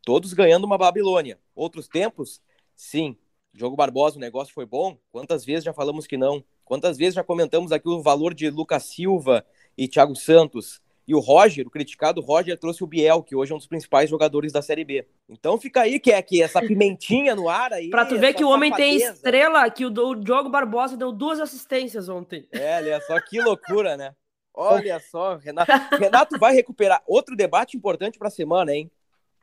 Todos 0.02 0.32
ganhando 0.32 0.64
uma 0.64 0.78
Babilônia. 0.78 1.38
Outros 1.54 1.86
tempos, 1.86 2.40
sim. 2.74 3.16
Diogo 3.52 3.76
Barbosa, 3.76 4.16
o 4.16 4.20
negócio 4.20 4.54
foi 4.54 4.64
bom. 4.64 4.96
Quantas 5.12 5.44
vezes 5.44 5.64
já 5.64 5.74
falamos 5.74 6.06
que 6.06 6.16
não? 6.16 6.42
Quantas 6.64 6.96
vezes 6.96 7.14
já 7.14 7.24
comentamos 7.24 7.72
aqui 7.72 7.88
o 7.88 8.02
valor 8.02 8.32
de 8.32 8.48
Lucas 8.48 8.84
Silva 8.84 9.44
e 9.76 9.86
Thiago 9.86 10.16
Santos? 10.16 10.80
E 11.08 11.14
o 11.14 11.20
Roger, 11.20 11.66
o 11.66 11.70
criticado 11.70 12.20
Roger, 12.20 12.58
trouxe 12.58 12.84
o 12.84 12.86
Biel, 12.86 13.22
que 13.22 13.34
hoje 13.34 13.50
é 13.50 13.54
um 13.54 13.58
dos 13.58 13.66
principais 13.66 14.10
jogadores 14.10 14.52
da 14.52 14.60
Série 14.60 14.84
B. 14.84 15.06
Então 15.26 15.56
fica 15.56 15.80
aí, 15.80 15.98
que 15.98 16.12
é 16.12 16.20
que 16.20 16.42
essa 16.42 16.60
pimentinha 16.60 17.34
no 17.34 17.48
ar 17.48 17.72
aí. 17.72 17.88
pra 17.88 18.04
tu 18.04 18.18
ver 18.18 18.34
que 18.34 18.44
o 18.44 18.50
homem 18.50 18.70
tem 18.70 18.96
estrela, 18.96 19.70
que 19.70 19.86
o, 19.86 19.88
o 19.88 20.14
Diogo 20.14 20.50
Barbosa 20.50 20.98
deu 20.98 21.10
duas 21.10 21.40
assistências 21.40 22.10
ontem. 22.10 22.46
É, 22.52 22.76
olha 22.76 23.00
só 23.00 23.18
que 23.22 23.40
loucura, 23.40 23.96
né? 23.96 24.14
Olha 24.52 25.00
só, 25.10 25.36
Renato. 25.36 25.72
Renato 25.98 26.38
vai 26.38 26.54
recuperar. 26.54 27.02
Outro 27.06 27.34
debate 27.34 27.74
importante 27.74 28.18
para 28.18 28.28
a 28.28 28.30
semana, 28.30 28.74
hein? 28.74 28.90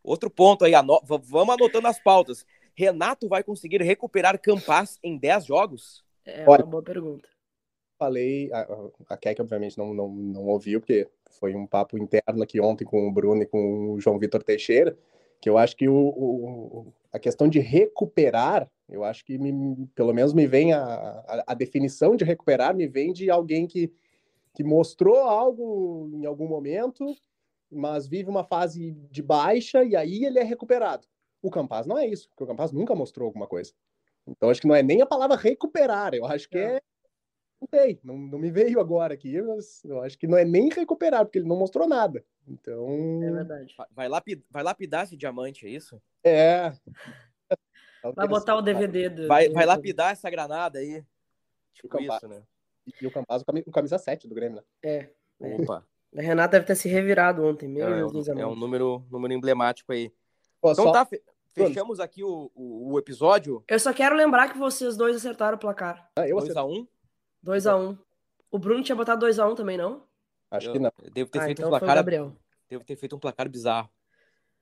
Outro 0.04 0.30
ponto 0.30 0.66
aí, 0.66 0.76
ano... 0.76 1.02
vamos 1.04 1.56
anotando 1.56 1.88
as 1.88 2.00
pautas. 2.00 2.46
Renato 2.76 3.28
vai 3.28 3.44
conseguir 3.44 3.82
recuperar 3.82 4.40
Campas 4.40 5.00
em 5.02 5.18
10 5.18 5.46
jogos? 5.48 6.06
É 6.24 6.44
Olha, 6.48 6.64
uma 6.64 6.70
boa 6.70 6.84
pergunta. 6.84 7.28
Falei, 7.98 8.52
a, 8.54 8.68
a 9.10 9.18
Keck 9.18 9.42
obviamente 9.42 9.78
não, 9.80 9.96
não, 9.96 10.10
não 10.10 10.44
ouviu, 10.44 10.80
porque 10.80 11.10
foi 11.32 11.56
um 11.56 11.66
papo 11.66 11.98
interno 11.98 12.44
aqui 12.44 12.60
ontem 12.60 12.86
com 12.86 13.08
o 13.08 13.12
Bruno 13.12 13.42
e 13.44 13.46
com 13.46 13.92
o 13.92 14.00
João 14.00 14.20
Vitor 14.20 14.44
Teixeira, 14.44 14.98
que 15.42 15.50
eu 15.50 15.58
acho 15.58 15.76
que 15.76 15.88
o, 15.88 15.96
o, 15.96 16.94
a 17.12 17.20
questão 17.20 17.48
de 17.48 17.60
recuperar, 17.60 18.70
eu 18.90 19.04
acho 19.04 19.24
que 19.24 19.38
me, 19.38 19.88
pelo 19.96 20.14
menos 20.14 20.34
me 20.34 20.48
vem 20.48 20.74
a, 20.74 20.84
a, 20.84 21.44
a, 21.48 21.54
definição 21.54 22.16
de 22.16 22.26
recuperar, 22.26 22.76
me 22.76 22.88
vem 22.88 23.14
de 23.14 23.30
alguém 23.30 23.68
que, 23.68 23.92
que 24.54 24.64
mostrou 24.64 25.18
algo 25.18 26.10
em 26.14 26.26
algum 26.26 26.48
momento, 26.48 27.06
mas 27.72 28.08
vive 28.08 28.30
uma 28.30 28.44
fase 28.44 28.92
de 29.12 29.22
baixa 29.22 29.84
e 29.84 29.96
aí 29.96 30.26
ele 30.26 30.40
é 30.40 30.44
recuperado. 30.44 31.08
O 31.42 31.52
Campaz 31.52 31.86
não 31.86 31.98
é 31.98 32.08
isso, 32.08 32.28
porque 32.30 32.44
o 32.44 32.48
Campaz 32.48 32.72
nunca 32.72 32.96
mostrou 32.96 33.28
alguma 33.28 33.48
coisa. 33.48 33.72
Então 34.28 34.50
acho 34.50 34.62
que 34.62 34.68
não 34.68 34.76
é 34.76 34.82
nem 34.82 35.02
a 35.02 35.06
palavra 35.06 35.38
recuperar, 35.38 36.14
eu 36.14 36.26
acho 36.26 36.50
que 36.50 36.58
é. 36.58 36.78
é 36.78 36.82
não 37.72 37.80
sei, 37.80 38.00
não, 38.04 38.18
não 38.18 38.40
me 38.40 38.52
veio 38.52 38.80
agora 38.80 39.14
aqui, 39.14 39.42
mas 39.42 39.84
eu 39.84 40.02
acho 40.02 40.18
que 40.18 40.28
não 40.28 40.38
é 40.38 40.46
nem 40.46 40.70
recuperar, 40.70 41.26
porque 41.26 41.40
ele 41.40 41.48
não 41.48 41.58
mostrou 41.58 41.88
nada. 41.88 42.24
Então. 42.48 42.88
É 43.24 43.32
verdade. 43.32 43.76
Vai, 43.92 44.08
lapid, 44.08 44.42
vai 44.50 44.64
lapidar 44.64 45.04
esse 45.04 45.18
diamante, 45.18 45.66
é 45.66 45.70
isso? 45.70 46.02
É. 46.24 46.72
Vai 48.16 48.28
botar 48.28 48.56
o 48.56 48.62
DVD 48.62 49.10
do. 49.10 49.28
Vai, 49.28 49.50
vai 49.50 49.66
lapidar 49.66 50.12
essa 50.12 50.30
granada 50.30 50.78
aí. 50.80 51.04
Tipo 51.74 51.90
Campa- 51.90 52.18
isso, 52.18 52.28
né? 52.28 52.44
E 53.02 53.08
o 53.08 53.12
a 53.12 53.72
camisa 53.74 53.98
7 53.98 54.28
do 54.28 54.36
Grêmio, 54.36 54.58
né? 54.58 54.64
É. 54.84 55.10
é. 55.42 55.56
Opa. 55.56 55.84
A 56.16 56.22
Renata 56.22 56.52
deve 56.52 56.66
ter 56.68 56.76
se 56.76 56.88
revirado 56.88 57.44
ontem, 57.44 57.68
meu 57.68 57.88
É, 57.88 57.96
Deus, 57.96 58.28
um, 58.30 58.40
é 58.40 58.48
um 58.48 58.56
número, 58.56 59.04
número 59.12 59.34
emblemático 59.34 59.92
aí. 59.92 60.14
Pô, 60.62 60.72
Então 60.72 60.86
só- 60.86 60.92
tá, 60.92 61.08
fechamos 61.48 62.00
aqui 62.00 62.24
o, 62.24 62.52
o, 62.56 62.94
o 62.94 63.00
episódio 63.00 63.64
Eu 63.68 63.80
só 63.80 63.92
quero 63.92 64.16
lembrar 64.16 64.50
que 64.52 64.58
vocês 64.58 64.96
dois 64.96 65.16
acertaram 65.16 65.58
o 65.58 65.60
placar. 65.60 66.10
Ah, 66.16 66.28
eu 66.28 66.38
2x1. 67.46 67.94
2x1. 67.94 67.98
O 68.52 68.60
Bruno 68.60 68.84
tinha 68.84 68.96
botado 68.96 69.26
2x1 69.26 69.56
também, 69.56 69.78
não? 69.78 70.04
acho 70.52 70.68
Eu, 70.68 70.74
que 70.74 70.80
não. 70.80 70.92
devo 71.14 71.30
ter 71.30 71.40
Ah, 71.40 71.46
feito 71.46 71.60
então 71.60 71.68
um 71.68 71.72
placar. 71.78 71.96
Gabriel. 71.96 72.36
Devo 72.70 72.84
ter 72.84 72.96
feito 72.96 73.16
um 73.16 73.20
placar 73.20 73.48
bizarro. 73.50 73.90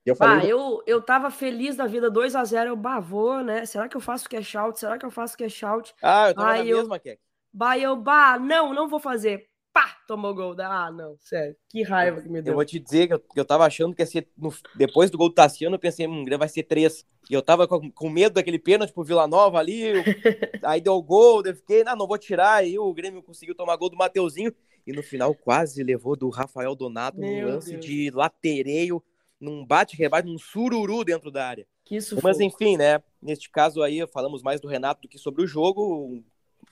Eu 0.04 0.14
falei, 0.14 0.46
Ah, 0.46 0.50
eu, 0.50 0.82
eu 0.86 1.00
tava 1.00 1.30
feliz 1.30 1.76
da 1.76 1.86
vida, 1.86 2.10
2x0, 2.10 2.66
eu 2.66 2.76
bah, 2.76 3.00
vou, 3.00 3.42
né? 3.42 3.64
Será 3.64 3.88
que 3.88 3.96
eu 3.96 4.00
faço 4.00 4.28
cash 4.28 4.54
out? 4.54 4.78
Será 4.78 4.98
que 4.98 5.06
eu 5.06 5.10
faço 5.10 5.36
cash 5.36 5.62
out? 5.64 5.94
Ah, 6.02 6.28
eu 6.28 6.34
tava 6.34 6.50
Ah, 6.50 6.56
na 6.58 6.64
eu- 6.64 6.76
mesma, 6.78 6.98
Keck. 6.98 7.20
Bah, 7.52 7.78
eu, 7.78 7.96
bah, 7.96 8.38
não, 8.38 8.74
não 8.74 8.88
vou 8.88 8.98
fazer. 9.00 9.48
Pá, 9.74 9.98
tomou 10.06 10.32
gol. 10.34 10.54
Ah, 10.60 10.90
não, 10.90 11.16
sério. 11.18 11.54
Que 11.68 11.82
raiva 11.82 12.22
que 12.22 12.28
me 12.28 12.38
Eu 12.38 12.42
deu. 12.44 12.54
vou 12.54 12.64
te 12.64 12.78
dizer 12.78 13.08
que 13.08 13.14
eu, 13.14 13.22
eu 13.34 13.44
tava 13.44 13.66
achando 13.66 13.92
que 13.94 14.00
ia 14.00 14.06
ser. 14.06 14.26
no- 14.38 14.54
depois 14.76 15.10
do 15.10 15.18
gol 15.18 15.28
do 15.28 15.34
Tassiano, 15.34 15.74
eu 15.74 15.80
pensei, 15.80 16.06
hum, 16.06 16.24
vai 16.38 16.48
ser 16.48 16.62
três. 16.62 17.04
E 17.28 17.34
eu 17.34 17.42
tava 17.42 17.66
com, 17.66 17.90
com 17.90 18.08
medo 18.08 18.34
daquele 18.34 18.58
pênalti 18.58 18.92
pro 18.92 19.02
Vila 19.02 19.26
Nova 19.26 19.58
ali. 19.58 19.80
eu- 19.82 20.02
aí 20.62 20.80
deu 20.80 20.94
o 20.94 21.02
gol, 21.02 21.42
eu 21.44 21.56
fiquei, 21.56 21.82
não, 21.82 21.96
não 21.96 22.06
vou 22.06 22.16
tirar. 22.16 22.54
Aí 22.54 22.78
o 22.78 22.94
Grêmio 22.94 23.20
conseguiu 23.22 23.54
tomar 23.54 23.74
gol 23.76 23.90
do 23.90 23.96
Mateuzinho. 23.96 24.54
E 24.86 24.92
no 24.92 25.02
final 25.02 25.34
quase 25.34 25.82
levou 25.82 26.14
do 26.14 26.28
Rafael 26.28 26.74
Donato 26.76 27.18
num 27.18 27.26
Meu 27.26 27.48
lance 27.48 27.72
Deus. 27.72 27.84
de 27.84 28.10
latereio, 28.10 29.02
num 29.40 29.64
bate-rebate, 29.66 30.28
num 30.28 30.38
sururu 30.38 31.02
dentro 31.04 31.30
da 31.32 31.46
área. 31.48 31.66
Que 31.84 31.96
isso 31.96 32.16
Mas 32.22 32.36
foi. 32.36 32.46
enfim, 32.46 32.76
né? 32.76 33.02
Neste 33.20 33.50
caso 33.50 33.82
aí, 33.82 34.06
falamos 34.06 34.42
mais 34.42 34.60
do 34.60 34.68
Renato 34.68 35.02
do 35.02 35.08
que 35.08 35.18
sobre 35.18 35.42
o 35.42 35.46
jogo. 35.46 36.22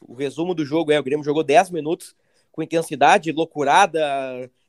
O 0.01 0.15
resumo 0.15 0.55
do 0.55 0.65
jogo 0.65 0.93
é: 0.93 1.01
o 1.01 1.03
Grêmio 1.03 1.25
jogou 1.25 1.43
10 1.43 1.71
minutos 1.71 2.15
com 2.53 2.62
intensidade, 2.62 3.33
loucurada, 3.33 4.01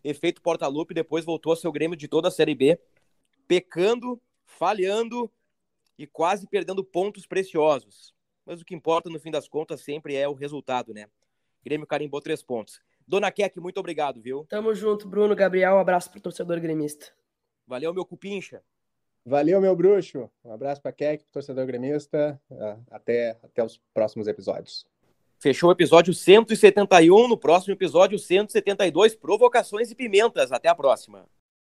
efeito 0.03 0.41
porta-lupe, 0.41 0.93
depois 0.93 1.25
voltou 1.25 1.51
ao 1.51 1.55
seu 1.57 1.71
Grêmio 1.71 1.97
de 1.97 2.07
toda 2.07 2.29
a 2.29 2.31
Série 2.31 2.55
B, 2.55 2.79
pecando, 3.47 4.19
falhando 4.45 5.29
e 5.99 6.07
quase 6.07 6.47
perdendo 6.47 6.83
pontos 6.83 7.27
preciosos. 7.27 8.13
Mas 8.45 8.61
o 8.61 8.65
que 8.65 8.73
importa, 8.73 9.09
no 9.09 9.19
fim 9.19 9.29
das 9.31 9.47
contas, 9.47 9.81
sempre 9.81 10.15
é 10.15 10.27
o 10.27 10.33
resultado, 10.33 10.93
né? 10.93 11.07
Grêmio 11.63 11.85
carimbou 11.85 12.19
três 12.21 12.41
pontos. 12.41 12.81
Dona 13.07 13.31
Keck, 13.31 13.59
muito 13.59 13.79
obrigado, 13.79 14.21
viu? 14.21 14.45
Tamo 14.49 14.73
junto, 14.73 15.07
Bruno, 15.07 15.35
Gabriel. 15.35 15.75
Um 15.75 15.79
abraço 15.79 16.09
pro 16.09 16.21
torcedor 16.21 16.59
gremista. 16.59 17.07
Valeu, 17.67 17.93
meu 17.93 18.05
cupincha. 18.05 18.61
valeu, 19.25 19.59
meu 19.61 19.75
bruxo. 19.75 20.29
Um 20.43 20.51
abraço 20.51 20.81
pra 20.81 20.91
Keck, 20.91 21.23
pro 21.25 21.33
torcedor 21.33 21.65
gremista. 21.65 22.41
Ah, 22.51 22.77
Até, 22.91 23.37
até 23.43 23.63
os 23.63 23.77
próximos 23.93 24.27
episódios. 24.27 24.85
Fechou 25.43 25.67
o 25.67 25.73
episódio 25.73 26.13
171. 26.13 27.27
No 27.27 27.37
próximo 27.37 27.73
episódio, 27.73 28.17
172, 28.17 29.13
Provocações 29.13 29.91
e 29.91 29.95
Pimentas. 29.95 30.53
Até 30.53 30.69
a 30.69 30.75
próxima. 30.75 31.27